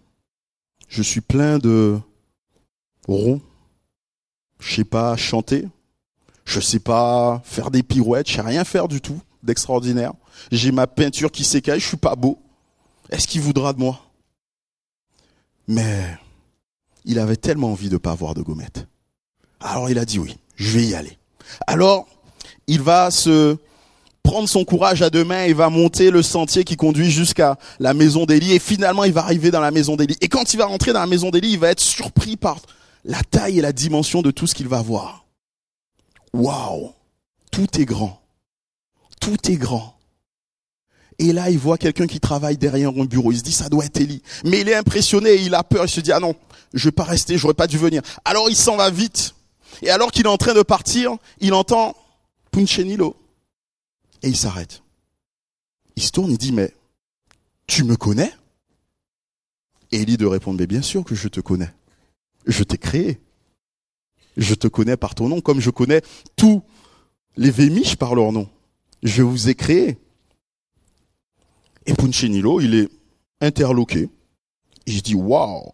Je 0.89 1.03
suis 1.03 1.21
plein 1.21 1.59
de 1.59 1.99
ronds. 3.07 3.41
Je 4.59 4.75
sais 4.75 4.85
pas 4.85 5.17
chanter. 5.17 5.69
Je 6.45 6.59
sais 6.59 6.81
pas 6.81 7.41
faire 7.45 7.71
des 7.71 7.85
pirouettes. 7.85 8.29
Je 8.29 8.35
sais 8.35 8.41
rien 8.41 8.65
faire 8.65 8.89
du 8.89 9.01
tout 9.01 9.21
d'extraordinaire. 9.43 10.13
J'ai 10.51 10.73
ma 10.73 10.89
peinture 10.89 11.31
qui 11.31 11.45
s'écaille. 11.45 11.81
Je 11.81 11.87
suis 11.87 11.97
pas 11.97 12.17
beau. 12.17 12.43
Est-ce 13.09 13.29
qu'il 13.29 13.41
voudra 13.41 13.73
de 13.73 13.79
moi? 13.79 14.01
Mais 15.69 16.19
il 17.05 17.21
avait 17.21 17.37
tellement 17.37 17.71
envie 17.71 17.89
de 17.89 17.97
pas 17.97 18.11
avoir 18.11 18.35
de 18.35 18.43
gommette. 18.43 18.87
Alors 19.61 19.91
il 19.91 19.99
a 19.99 20.05
dit 20.05 20.19
oui, 20.19 20.37
je 20.57 20.71
vais 20.71 20.85
y 20.85 20.95
aller. 20.95 21.19
Alors 21.67 22.07
il 22.67 22.81
va 22.81 23.11
se 23.11 23.57
prendre 24.23 24.49
son 24.49 24.65
courage 24.65 25.03
à 25.03 25.11
deux 25.11 25.25
mains 25.25 25.45
et 25.45 25.53
va 25.53 25.71
monter 25.71 26.11
le 26.11 26.23
sentier 26.23 26.65
qui 26.65 26.77
conduit 26.77 27.11
jusqu'à 27.11 27.59
la 27.79 27.95
maison 27.95 28.27
d'Élie 28.27 28.53
et 28.53 28.59
finalement 28.59 29.05
il 29.05 29.13
va 29.13 29.23
arriver 29.23 29.51
dans 29.51 29.61
la 29.61 29.71
maison 29.71 29.97
d'Élie. 29.97 30.17
Et 30.21 30.29
quand 30.29 30.55
il 30.55 30.57
va 30.57 30.67
rentrer 30.67 30.93
dans 30.93 31.01
la 31.01 31.07
maison 31.07 31.31
d'Élie, 31.31 31.53
il 31.53 31.59
va 31.59 31.71
être 31.71 31.81
surpris 31.81 32.37
par 32.37 32.59
la 33.05 33.23
taille 33.23 33.59
et 33.59 33.63
la 33.63 33.73
dimension 33.73 34.23
de 34.23 34.31
tout 34.31 34.47
ce 34.47 34.55
qu'il 34.55 34.69
va 34.69 34.83
voir. 34.83 35.25
Waouh, 36.33 36.93
tout 37.51 37.81
est 37.81 37.85
grand, 37.85 38.21
tout 39.21 39.51
est 39.51 39.57
grand. 39.57 39.97
Et 41.19 41.35
là, 41.35 41.51
il 41.51 41.59
voit 41.59 41.77
quelqu'un 41.77 42.07
qui 42.07 42.19
travaille 42.19 42.57
derrière 42.57 42.91
un 42.91 43.05
bureau. 43.05 43.31
Il 43.31 43.39
se 43.39 43.43
dit, 43.43 43.53
ça 43.53 43.69
doit 43.69 43.85
être 43.85 44.01
Élie. 44.01 44.23
Mais 44.45 44.61
il 44.61 44.69
est 44.71 44.75
impressionné, 44.75 45.35
il 45.35 45.55
a 45.55 45.63
peur, 45.63 45.85
il 45.85 45.91
se 45.91 46.01
dit, 46.01 46.13
ah 46.13 46.19
non, 46.19 46.35
je 46.73 46.87
vais 46.87 46.93
pas 46.93 47.05
rester, 47.05 47.37
j'aurais 47.37 47.53
pas 47.53 47.67
dû 47.67 47.77
venir. 47.77 48.01
Alors 48.25 48.49
il 48.49 48.57
s'en 48.57 48.77
va 48.77 48.91
vite. 48.91 49.35
Et 49.83 49.91
alors 49.91 50.11
qu'il 50.11 50.27
est 50.27 50.31
en 50.31 50.37
train 50.37 50.55
de 50.55 50.63
partir, 50.63 51.17
il 51.41 51.55
entend 51.55 51.97
Punchenilo. 52.51 53.17
Et 54.23 54.29
il 54.29 54.37
s'arrête. 54.37 54.83
Il 55.97 56.03
se 56.03 56.13
tourne, 56.13 56.31
il 56.31 56.39
dit, 56.39 56.53
mais 56.53 56.75
tu 57.67 57.85
me 57.85 57.97
connais? 57.97 58.33
Et 59.93 60.03
Élie 60.03 60.17
de 60.17 60.27
répondre, 60.27 60.59
mais 60.59 60.67
bien 60.67 60.83
sûr 60.83 61.05
que 61.05 61.15
je 61.15 61.29
te 61.29 61.41
connais. 61.41 61.73
Je 62.47 62.63
t'ai 62.63 62.79
créé. 62.79 63.21
Je 64.37 64.55
te 64.55 64.69
connais 64.69 64.97
par 64.97 65.15
ton 65.15 65.29
nom, 65.29 65.41
comme 65.41 65.61
je 65.61 65.71
connais 65.71 66.03
tous 66.37 66.63
les 67.37 67.51
Vémiches 67.51 67.97
par 67.97 68.15
leur 68.15 68.33
nom. 68.33 68.49
Je 69.03 69.23
vous 69.23 69.49
ai 69.49 69.55
créé. 69.55 69.99
Et 71.87 71.95
Punchinilo, 71.95 72.61
il 72.61 72.75
est 72.75 72.89
interloqué. 73.41 74.11
Et 74.87 74.93
je 74.93 75.01
dis, 75.01 75.15
waouh, 75.15 75.71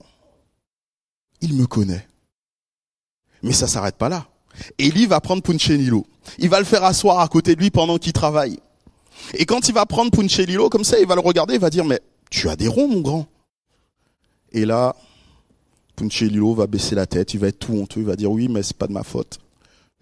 il 1.40 1.54
me 1.54 1.66
connaît. 1.66 2.06
Mais 3.42 3.52
ça 3.52 3.66
s'arrête 3.66 3.96
pas 3.96 4.08
là. 4.08 4.26
Élie 4.78 5.06
va 5.06 5.20
prendre 5.20 5.42
Punchinilo. 5.42 6.06
Il 6.38 6.48
va 6.48 6.58
le 6.58 6.64
faire 6.64 6.84
asseoir 6.84 7.20
à 7.20 7.28
côté 7.28 7.54
de 7.54 7.60
lui 7.60 7.70
pendant 7.70 7.98
qu'il 7.98 8.12
travaille. 8.12 8.58
Et 9.34 9.46
quand 9.46 9.68
il 9.68 9.74
va 9.74 9.86
prendre 9.86 10.10
Punchinilo, 10.10 10.68
comme 10.68 10.84
ça, 10.84 10.98
il 10.98 11.06
va 11.06 11.14
le 11.14 11.20
regarder, 11.20 11.54
il 11.54 11.60
va 11.60 11.70
dire, 11.70 11.84
mais 11.84 12.00
tu 12.30 12.48
as 12.48 12.56
des 12.56 12.68
ronds, 12.68 12.88
mon 12.88 13.00
grand. 13.00 13.26
Et 14.52 14.64
là, 14.64 14.94
Punchinilo 15.96 16.54
va 16.54 16.66
baisser 16.66 16.94
la 16.94 17.06
tête, 17.06 17.34
il 17.34 17.40
va 17.40 17.48
être 17.48 17.58
tout 17.58 17.74
honteux, 17.74 18.00
il 18.00 18.06
va 18.06 18.16
dire, 18.16 18.30
oui, 18.30 18.48
mais 18.48 18.62
c'est 18.62 18.76
pas 18.76 18.86
de 18.86 18.92
ma 18.92 19.02
faute. 19.02 19.38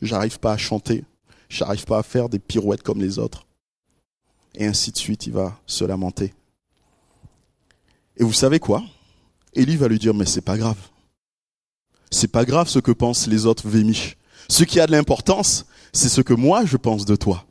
J'arrive 0.03 0.39
pas 0.39 0.53
à 0.53 0.57
chanter. 0.57 1.05
J'arrive 1.49 1.85
pas 1.85 1.99
à 1.99 2.03
faire 2.03 2.29
des 2.29 2.39
pirouettes 2.39 2.83
comme 2.83 3.01
les 3.01 3.19
autres. 3.19 3.47
Et 4.57 4.67
ainsi 4.67 4.93
de 4.93 4.97
suite, 4.97 5.27
il 5.27 5.33
va 5.33 5.59
se 5.67 5.85
lamenter. 5.85 6.35
Et 8.17 8.25
vous 8.25 8.33
savez 8.33 8.61
quoi? 8.61 8.83
Élie 9.55 9.77
va 9.77 9.89
lui 9.89 9.99
dire, 9.99 10.15
mais 10.15 10.27
c'est 10.27 10.41
pas 10.41 10.57
grave. 10.57 10.79
C'est 12.11 12.29
pas 12.29 12.45
grave 12.45 12.69
ce 12.69 12.79
que 12.79 12.93
pensent 12.93 13.27
les 13.27 13.47
autres 13.47 13.69
Vémiches. 13.69 14.17
Ce 14.49 14.65
qui 14.65 14.81
a 14.81 14.87
de 14.87 14.93
l'importance, 14.93 15.67
c'est 15.93 16.09
ce 16.09 16.21
que 16.21 16.35
moi 16.35 16.65
je 16.65 16.77
pense 16.77 17.05
de 17.05 17.17
toi. 17.17 17.47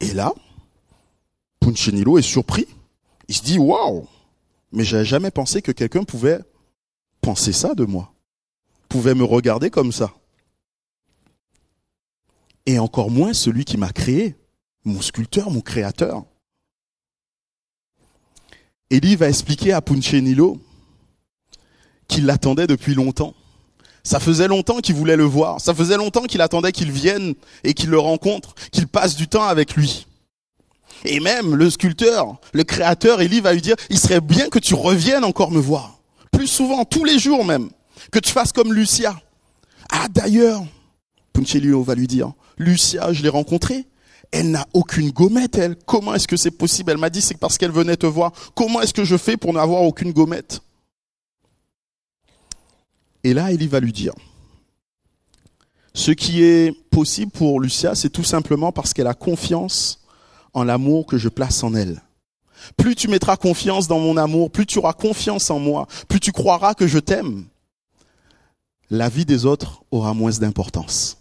Et 0.00 0.12
là, 0.12 0.32
Punchinilo 1.60 2.18
est 2.18 2.22
surpris. 2.22 2.66
Il 3.28 3.34
se 3.34 3.42
dit, 3.42 3.58
waouh, 3.58 4.06
mais 4.72 4.84
j'avais 4.84 5.04
jamais 5.04 5.30
pensé 5.30 5.62
que 5.62 5.72
quelqu'un 5.72 6.04
pouvait 6.04 6.40
penser 7.20 7.52
ça 7.52 7.74
de 7.74 7.84
moi, 7.84 8.12
pouvait 8.88 9.14
me 9.14 9.24
regarder 9.24 9.70
comme 9.70 9.92
ça. 9.92 10.14
Et 12.66 12.78
encore 12.78 13.10
moins 13.10 13.32
celui 13.32 13.64
qui 13.64 13.78
m'a 13.78 13.92
créé, 13.92 14.36
mon 14.84 15.00
sculpteur, 15.00 15.50
mon 15.50 15.60
créateur. 15.60 16.24
Élie 18.90 19.16
va 19.16 19.28
expliquer 19.28 19.72
à 19.72 19.80
Punchinilo 19.80 20.60
qu'il 22.08 22.26
l'attendait 22.26 22.66
depuis 22.66 22.94
longtemps. 22.94 23.34
Ça 24.02 24.20
faisait 24.20 24.46
longtemps 24.46 24.78
qu'il 24.78 24.94
voulait 24.94 25.16
le 25.16 25.24
voir. 25.24 25.60
Ça 25.60 25.74
faisait 25.74 25.96
longtemps 25.96 26.24
qu'il 26.24 26.40
attendait 26.40 26.72
qu'il 26.72 26.92
vienne 26.92 27.34
et 27.64 27.74
qu'il 27.74 27.90
le 27.90 27.98
rencontre, 27.98 28.54
qu'il 28.70 28.86
passe 28.86 29.16
du 29.16 29.26
temps 29.26 29.42
avec 29.42 29.74
lui. 29.74 30.06
Et 31.04 31.20
même 31.20 31.54
le 31.54 31.68
sculpteur, 31.70 32.36
le 32.52 32.64
créateur, 32.64 33.20
Élie 33.20 33.40
va 33.40 33.52
lui 33.52 33.60
dire, 33.60 33.76
il 33.90 33.98
serait 33.98 34.20
bien 34.20 34.48
que 34.48 34.58
tu 34.58 34.74
reviennes 34.74 35.24
encore 35.24 35.50
me 35.50 35.58
voir. 35.58 35.98
Plus 36.30 36.46
souvent, 36.46 36.84
tous 36.84 37.04
les 37.04 37.18
jours 37.18 37.44
même. 37.44 37.70
Que 38.12 38.18
tu 38.18 38.30
fasses 38.30 38.52
comme 38.52 38.72
Lucia. 38.72 39.18
Ah 39.90 40.06
d'ailleurs, 40.08 40.64
Punchelio 41.32 41.82
va 41.82 41.94
lui 41.94 42.06
dire, 42.06 42.32
Lucia, 42.58 43.12
je 43.12 43.22
l'ai 43.22 43.28
rencontrée. 43.28 43.86
Elle 44.32 44.50
n'a 44.50 44.66
aucune 44.72 45.10
gommette, 45.10 45.56
elle. 45.56 45.76
Comment 45.76 46.14
est-ce 46.14 46.28
que 46.28 46.36
c'est 46.36 46.50
possible? 46.50 46.92
Elle 46.92 46.98
m'a 46.98 47.10
dit, 47.10 47.20
c'est 47.20 47.38
parce 47.38 47.58
qu'elle 47.58 47.70
venait 47.70 47.96
te 47.96 48.06
voir. 48.06 48.32
Comment 48.54 48.80
est-ce 48.80 48.94
que 48.94 49.04
je 49.04 49.16
fais 49.16 49.36
pour 49.36 49.52
n'avoir 49.52 49.82
aucune 49.82 50.12
gommette? 50.12 50.60
Et 53.26 53.34
là, 53.34 53.50
Élie 53.50 53.66
va 53.66 53.80
lui 53.80 53.92
dire, 53.92 54.12
ce 55.94 56.12
qui 56.12 56.44
est 56.44 56.70
possible 56.90 57.32
pour 57.32 57.58
Lucia, 57.60 57.96
c'est 57.96 58.08
tout 58.08 58.22
simplement 58.22 58.70
parce 58.70 58.94
qu'elle 58.94 59.08
a 59.08 59.14
confiance 59.14 59.98
en 60.54 60.62
l'amour 60.62 61.06
que 61.06 61.18
je 61.18 61.28
place 61.28 61.64
en 61.64 61.74
elle. 61.74 62.00
Plus 62.76 62.94
tu 62.94 63.08
mettras 63.08 63.36
confiance 63.36 63.88
dans 63.88 63.98
mon 63.98 64.16
amour, 64.16 64.52
plus 64.52 64.64
tu 64.64 64.78
auras 64.78 64.92
confiance 64.92 65.50
en 65.50 65.58
moi, 65.58 65.88
plus 66.06 66.20
tu 66.20 66.30
croiras 66.30 66.74
que 66.74 66.86
je 66.86 67.00
t'aime, 67.00 67.46
la 68.90 69.08
vie 69.08 69.24
des 69.24 69.44
autres 69.44 69.82
aura 69.90 70.14
moins 70.14 70.30
d'importance. 70.30 71.16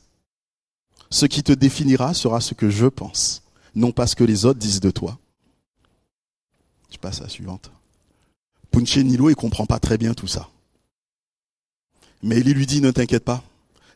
Ce 1.10 1.26
qui 1.26 1.42
te 1.42 1.54
définira 1.54 2.14
sera 2.14 2.40
ce 2.40 2.54
que 2.54 2.70
je 2.70 2.86
pense, 2.86 3.42
non 3.74 3.92
pas 3.92 4.06
ce 4.06 4.16
que 4.16 4.24
les 4.24 4.46
autres 4.46 4.60
disent 4.60 4.80
de 4.80 4.92
toi. 4.92 5.18
Je 6.92 6.98
passe 6.98 7.22
à 7.22 7.24
la 7.24 7.30
suivante. 7.30 7.72
Punche 8.70 8.98
Nilo, 8.98 9.32
il 9.32 9.36
comprend 9.36 9.66
pas 9.66 9.80
très 9.80 9.98
bien 9.98 10.14
tout 10.14 10.28
ça. 10.28 10.50
Mais 12.26 12.40
il 12.40 12.52
lui 12.54 12.66
dit, 12.66 12.82
ne 12.82 12.90
t'inquiète 12.90 13.24
pas, 13.24 13.44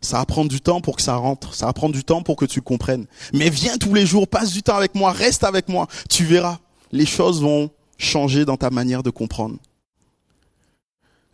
ça 0.01 0.19
va 0.19 0.25
prendre 0.25 0.49
du 0.49 0.61
temps 0.61 0.81
pour 0.81 0.95
que 0.95 1.01
ça 1.01 1.15
rentre. 1.15 1.55
Ça 1.55 1.65
va 1.65 1.73
prendre 1.73 1.95
du 1.95 2.03
temps 2.03 2.21
pour 2.21 2.35
que 2.35 2.45
tu 2.45 2.61
comprennes. 2.61 3.07
Mais 3.33 3.49
viens 3.49 3.75
tous 3.77 3.95
les 3.95 4.05
jours, 4.05 4.27
passe 4.27 4.51
du 4.51 4.61
temps 4.61 4.75
avec 4.75 4.93
moi, 4.93 5.11
reste 5.11 5.43
avec 5.43 5.67
moi. 5.67 5.87
Tu 6.11 6.25
verras, 6.25 6.59
les 6.91 7.07
choses 7.07 7.41
vont 7.41 7.71
changer 7.97 8.45
dans 8.45 8.55
ta 8.55 8.69
manière 8.69 9.01
de 9.01 9.09
comprendre. 9.09 9.57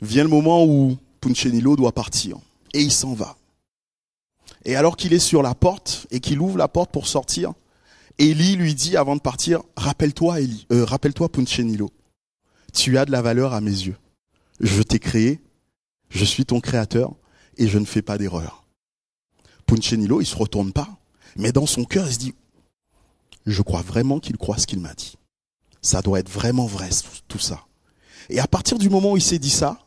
Vient 0.01 0.23
le 0.23 0.29
moment 0.29 0.63
où 0.63 0.97
Punchenilo 1.19 1.75
doit 1.75 1.91
partir. 1.91 2.37
Et 2.73 2.81
il 2.81 2.93
s'en 2.93 3.13
va. 3.13 3.35
Et 4.63 4.77
alors 4.77 4.95
qu'il 4.95 5.11
est 5.11 5.19
sur 5.19 5.43
la 5.43 5.53
porte 5.53 6.07
et 6.11 6.21
qu'il 6.21 6.39
ouvre 6.39 6.57
la 6.57 6.69
porte 6.69 6.91
pour 6.91 7.07
sortir, 7.07 7.51
Élie 8.19 8.55
lui 8.55 8.73
dit 8.73 8.95
avant 8.95 9.17
de 9.17 9.21
partir, 9.21 9.61
rappelle-toi 9.75 10.39
Élie, 10.39 10.65
euh, 10.71 10.85
rappelle-toi 10.85 11.27
Punchenilo, 11.27 11.91
tu 12.73 12.97
as 12.97 13.03
de 13.03 13.11
la 13.11 13.21
valeur 13.21 13.53
à 13.53 13.59
mes 13.59 13.69
yeux. 13.69 13.97
Je 14.61 14.81
t'ai 14.81 14.99
créé, 14.99 15.41
je 16.15 16.23
suis 16.23 16.45
ton 16.45 16.61
créateur, 16.61 17.13
et 17.57 17.67
je 17.67 17.77
ne 17.77 17.85
fais 17.85 18.01
pas 18.01 18.17
d'erreur. 18.17 18.65
Punchenilo, 19.65 20.21
il 20.21 20.25
se 20.25 20.35
retourne 20.35 20.71
pas, 20.71 20.97
mais 21.35 21.51
dans 21.51 21.65
son 21.65 21.83
cœur, 21.83 22.07
il 22.07 22.13
se 22.13 22.19
dit, 22.19 22.33
je 23.45 23.61
crois 23.61 23.81
vraiment 23.81 24.19
qu'il 24.19 24.37
croit 24.37 24.57
ce 24.57 24.65
qu'il 24.65 24.79
m'a 24.79 24.93
dit. 24.93 25.17
Ça 25.81 26.01
doit 26.01 26.19
être 26.19 26.29
vraiment 26.29 26.67
vrai, 26.67 26.89
tout 27.27 27.39
ça. 27.39 27.65
Et 28.29 28.39
à 28.39 28.47
partir 28.47 28.77
du 28.77 28.89
moment 28.89 29.11
où 29.11 29.17
il 29.17 29.23
s'est 29.23 29.39
dit 29.39 29.49
ça, 29.49 29.79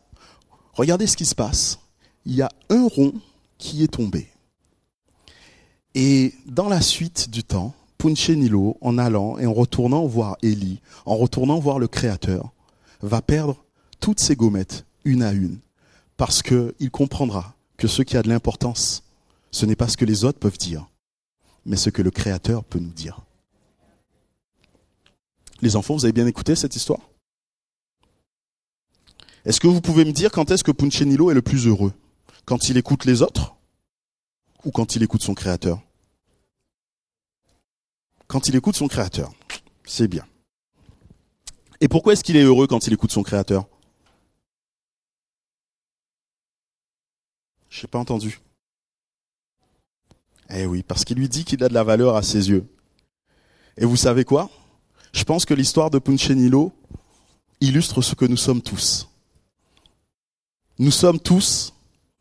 regardez 0.74 1.06
ce 1.06 1.16
qui 1.16 1.24
se 1.24 1.34
passe. 1.34 1.80
Il 2.24 2.34
y 2.34 2.42
a 2.42 2.50
un 2.68 2.86
rond 2.86 3.14
qui 3.56 3.82
est 3.82 3.88
tombé. 3.88 4.28
Et 5.94 6.34
dans 6.46 6.68
la 6.68 6.82
suite 6.82 7.30
du 7.30 7.42
temps, 7.42 7.74
Punchenilo, 7.96 8.76
en 8.80 8.98
allant 8.98 9.38
et 9.38 9.46
en 9.46 9.54
retournant 9.54 10.06
voir 10.06 10.36
Élie, 10.42 10.80
en 11.06 11.16
retournant 11.16 11.58
voir 11.58 11.78
le 11.78 11.88
Créateur, 11.88 12.52
va 13.00 13.22
perdre 13.22 13.64
toutes 13.98 14.20
ses 14.20 14.36
gommettes, 14.36 14.84
une 15.04 15.22
à 15.22 15.32
une, 15.32 15.58
parce 16.18 16.42
qu'il 16.42 16.90
comprendra 16.90 17.54
que 17.78 17.88
ce 17.88 18.02
qui 18.02 18.16
a 18.18 18.22
de 18.22 18.28
l'importance, 18.28 19.04
ce 19.52 19.64
n'est 19.64 19.76
pas 19.76 19.88
ce 19.88 19.96
que 19.96 20.04
les 20.04 20.24
autres 20.24 20.40
peuvent 20.40 20.58
dire, 20.58 20.86
mais 21.64 21.76
ce 21.76 21.88
que 21.88 22.02
le 22.02 22.10
Créateur 22.10 22.64
peut 22.64 22.80
nous 22.80 22.92
dire. 22.92 23.20
Les 25.62 25.76
enfants, 25.76 25.94
vous 25.94 26.04
avez 26.04 26.12
bien 26.12 26.26
écouté 26.26 26.56
cette 26.56 26.76
histoire? 26.76 27.00
Est-ce 29.44 29.60
que 29.60 29.68
vous 29.68 29.80
pouvez 29.80 30.04
me 30.04 30.12
dire 30.12 30.32
quand 30.32 30.50
est-ce 30.50 30.64
que 30.64 30.72
Punchenilo 30.72 31.30
est 31.30 31.34
le 31.34 31.42
plus 31.42 31.66
heureux? 31.66 31.92
Quand 32.44 32.68
il 32.68 32.76
écoute 32.76 33.04
les 33.04 33.22
autres 33.22 33.54
ou 34.64 34.72
quand 34.72 34.96
il 34.96 35.04
écoute 35.04 35.22
son 35.22 35.34
Créateur? 35.34 35.80
Quand 38.26 38.48
il 38.48 38.56
écoute 38.56 38.74
son 38.76 38.88
Créateur, 38.88 39.32
c'est 39.84 40.08
bien. 40.08 40.26
Et 41.80 41.86
pourquoi 41.86 42.14
est-ce 42.14 42.24
qu'il 42.24 42.36
est 42.36 42.42
heureux 42.42 42.66
quand 42.66 42.88
il 42.88 42.92
écoute 42.92 43.12
son 43.12 43.22
Créateur? 43.22 43.68
Je 47.68 47.82
n'ai 47.82 47.88
pas 47.88 47.98
entendu. 47.98 48.40
Eh 50.50 50.66
oui, 50.66 50.82
parce 50.82 51.04
qu'il 51.04 51.18
lui 51.18 51.28
dit 51.28 51.44
qu'il 51.44 51.62
a 51.62 51.68
de 51.68 51.74
la 51.74 51.84
valeur 51.84 52.16
à 52.16 52.22
ses 52.22 52.48
yeux. 52.48 52.66
Et 53.76 53.84
vous 53.84 53.96
savez 53.96 54.24
quoi? 54.24 54.50
Je 55.12 55.24
pense 55.24 55.44
que 55.44 55.54
l'histoire 55.54 55.90
de 55.90 55.98
Punchenilo 55.98 56.72
illustre 57.60 58.02
ce 58.02 58.14
que 58.14 58.24
nous 58.24 58.36
sommes 58.36 58.62
tous. 58.62 59.08
Nous 60.78 60.90
sommes 60.90 61.18
tous 61.20 61.74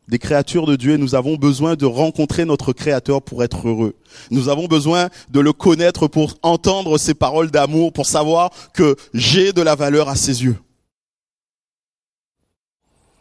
des 0.08 0.18
créatures 0.18 0.66
de 0.66 0.74
Dieu 0.74 0.94
et 0.94 0.98
nous 0.98 1.14
avons 1.14 1.36
besoin 1.36 1.76
de 1.76 1.84
rencontrer 1.84 2.44
notre 2.44 2.72
Créateur 2.72 3.22
pour 3.22 3.44
être 3.44 3.68
heureux. 3.68 3.94
Nous 4.30 4.48
avons 4.48 4.66
besoin 4.66 5.10
de 5.28 5.40
le 5.40 5.52
connaître 5.52 6.08
pour 6.08 6.38
entendre 6.42 6.96
ses 6.96 7.14
paroles 7.14 7.50
d'amour, 7.50 7.92
pour 7.92 8.06
savoir 8.06 8.50
que 8.72 8.96
j'ai 9.12 9.52
de 9.52 9.62
la 9.62 9.74
valeur 9.74 10.08
à 10.08 10.16
ses 10.16 10.44
yeux. 10.44 10.56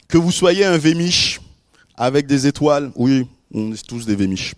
Que 0.08 0.18
vous 0.18 0.32
soyez 0.32 0.64
un 0.64 0.78
vémiche, 0.78 1.42
avec 1.98 2.28
des 2.28 2.48
étoiles, 2.48 2.92
oui, 2.96 3.28
on 3.54 3.74
est 3.74 3.86
tous 3.86 4.06
des 4.06 4.16
vémiches. 4.16 4.54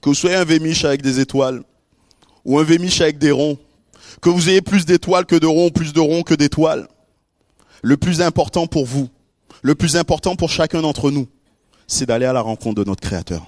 Que 0.00 0.10
vous 0.10 0.14
soyez 0.14 0.36
un 0.36 0.44
vémiche 0.44 0.84
avec 0.84 1.02
des 1.02 1.20
étoiles, 1.20 1.62
ou 2.44 2.58
un 2.58 2.64
vémiche 2.64 3.00
avec 3.00 3.18
des 3.18 3.30
ronds, 3.30 3.58
que 4.20 4.28
vous 4.28 4.48
ayez 4.48 4.60
plus 4.60 4.84
d'étoiles 4.84 5.24
que 5.24 5.36
de 5.36 5.46
ronds, 5.46 5.70
plus 5.70 5.92
de 5.92 6.00
ronds 6.00 6.22
que 6.22 6.34
d'étoiles. 6.34 6.88
Le 7.82 7.96
plus 7.96 8.20
important 8.20 8.66
pour 8.66 8.86
vous, 8.86 9.08
le 9.62 9.74
plus 9.74 9.96
important 9.96 10.36
pour 10.36 10.50
chacun 10.50 10.82
d'entre 10.82 11.10
nous, 11.10 11.28
c'est 11.86 12.06
d'aller 12.06 12.26
à 12.26 12.32
la 12.32 12.40
rencontre 12.40 12.82
de 12.82 12.84
notre 12.84 13.00
Créateur. 13.00 13.46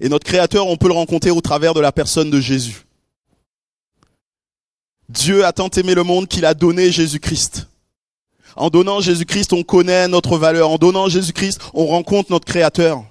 Et 0.00 0.08
notre 0.08 0.26
Créateur, 0.26 0.66
on 0.66 0.76
peut 0.76 0.88
le 0.88 0.94
rencontrer 0.94 1.30
au 1.30 1.40
travers 1.40 1.74
de 1.74 1.80
la 1.80 1.92
personne 1.92 2.30
de 2.30 2.40
Jésus. 2.40 2.86
Dieu 5.08 5.44
a 5.44 5.52
tant 5.52 5.68
aimé 5.68 5.94
le 5.94 6.04
monde 6.04 6.28
qu'il 6.28 6.44
a 6.44 6.54
donné 6.54 6.90
Jésus-Christ. 6.92 7.69
En 8.56 8.70
donnant 8.70 9.00
Jésus-Christ, 9.00 9.52
on 9.52 9.62
connaît 9.62 10.08
notre 10.08 10.38
valeur. 10.38 10.70
En 10.70 10.78
donnant 10.78 11.08
Jésus-Christ, 11.08 11.60
on 11.74 11.86
rencontre 11.86 12.30
notre 12.30 12.46
Créateur. 12.46 13.04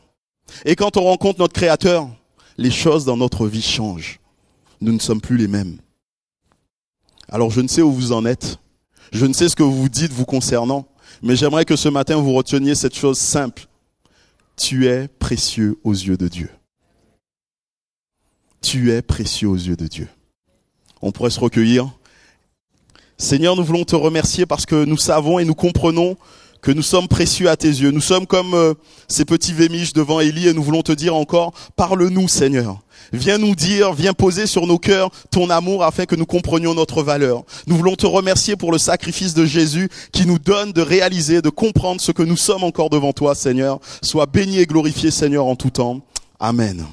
Et 0.65 0.75
quand 0.75 0.97
on 0.97 1.03
rencontre 1.03 1.39
notre 1.39 1.53
Créateur, 1.53 2.09
les 2.57 2.71
choses 2.71 3.05
dans 3.05 3.17
notre 3.17 3.47
vie 3.47 3.61
changent. 3.61 4.19
Nous 4.81 4.91
ne 4.91 4.99
sommes 4.99 5.21
plus 5.21 5.37
les 5.37 5.47
mêmes. 5.47 5.77
Alors 7.29 7.51
je 7.51 7.61
ne 7.61 7.67
sais 7.67 7.81
où 7.81 7.91
vous 7.91 8.11
en 8.11 8.25
êtes. 8.25 8.57
Je 9.13 9.25
ne 9.25 9.33
sais 9.33 9.49
ce 9.49 9.55
que 9.55 9.63
vous 9.63 9.89
dites 9.89 10.11
vous 10.11 10.25
concernant. 10.25 10.85
Mais 11.21 11.35
j'aimerais 11.35 11.65
que 11.65 11.75
ce 11.75 11.89
matin 11.89 12.17
vous 12.17 12.33
reteniez 12.33 12.75
cette 12.75 12.95
chose 12.95 13.17
simple. 13.17 13.67
Tu 14.55 14.87
es 14.87 15.07
précieux 15.07 15.79
aux 15.83 15.93
yeux 15.93 16.17
de 16.17 16.27
Dieu. 16.27 16.49
Tu 18.61 18.91
es 18.91 19.01
précieux 19.01 19.47
aux 19.47 19.55
yeux 19.55 19.75
de 19.75 19.87
Dieu. 19.87 20.07
On 21.01 21.11
pourrait 21.11 21.29
se 21.29 21.39
recueillir. 21.39 21.89
Seigneur, 23.21 23.57
nous 23.57 23.65
voulons 23.65 23.83
te 23.83 23.97
remercier 23.97 24.45
parce 24.45 24.65
que 24.65 24.85
nous 24.85 24.97
savons 24.97 25.39
et 25.39 25.45
nous 25.45 25.53
comprenons 25.53 26.15
que 26.61 26.71
nous 26.71 26.81
sommes 26.81 27.09
précieux 27.09 27.49
à 27.49 27.57
tes 27.57 27.67
yeux. 27.67 27.91
Nous 27.91 27.99
sommes 27.99 28.25
comme 28.25 28.53
euh, 28.53 28.73
ces 29.09 29.25
petits 29.25 29.51
vémiches 29.51 29.91
devant 29.91 30.21
Élie 30.21 30.47
et 30.47 30.53
nous 30.53 30.63
voulons 30.63 30.83
te 30.83 30.93
dire 30.93 31.15
encore, 31.15 31.51
parle-nous 31.75 32.29
Seigneur. 32.29 32.79
Viens 33.11 33.37
nous 33.37 33.55
dire, 33.55 33.91
viens 33.91 34.13
poser 34.13 34.47
sur 34.47 34.67
nos 34.67 34.77
cœurs 34.77 35.09
ton 35.31 35.49
amour 35.49 35.83
afin 35.83 36.05
que 36.05 36.15
nous 36.15 36.25
comprenions 36.25 36.73
notre 36.73 37.03
valeur. 37.03 37.43
Nous 37.67 37.75
voulons 37.75 37.95
te 37.95 38.05
remercier 38.05 38.55
pour 38.55 38.71
le 38.71 38.77
sacrifice 38.77 39.33
de 39.33 39.45
Jésus 39.45 39.89
qui 40.13 40.25
nous 40.25 40.39
donne 40.39 40.71
de 40.71 40.81
réaliser, 40.81 41.41
de 41.41 41.49
comprendre 41.49 41.99
ce 41.99 42.13
que 42.13 42.23
nous 42.23 42.37
sommes 42.37 42.63
encore 42.63 42.89
devant 42.89 43.11
toi 43.11 43.35
Seigneur. 43.35 43.79
Sois 44.01 44.27
béni 44.27 44.59
et 44.59 44.65
glorifié 44.65 45.11
Seigneur 45.11 45.45
en 45.45 45.57
tout 45.57 45.71
temps. 45.71 45.99
Amen. 46.39 46.85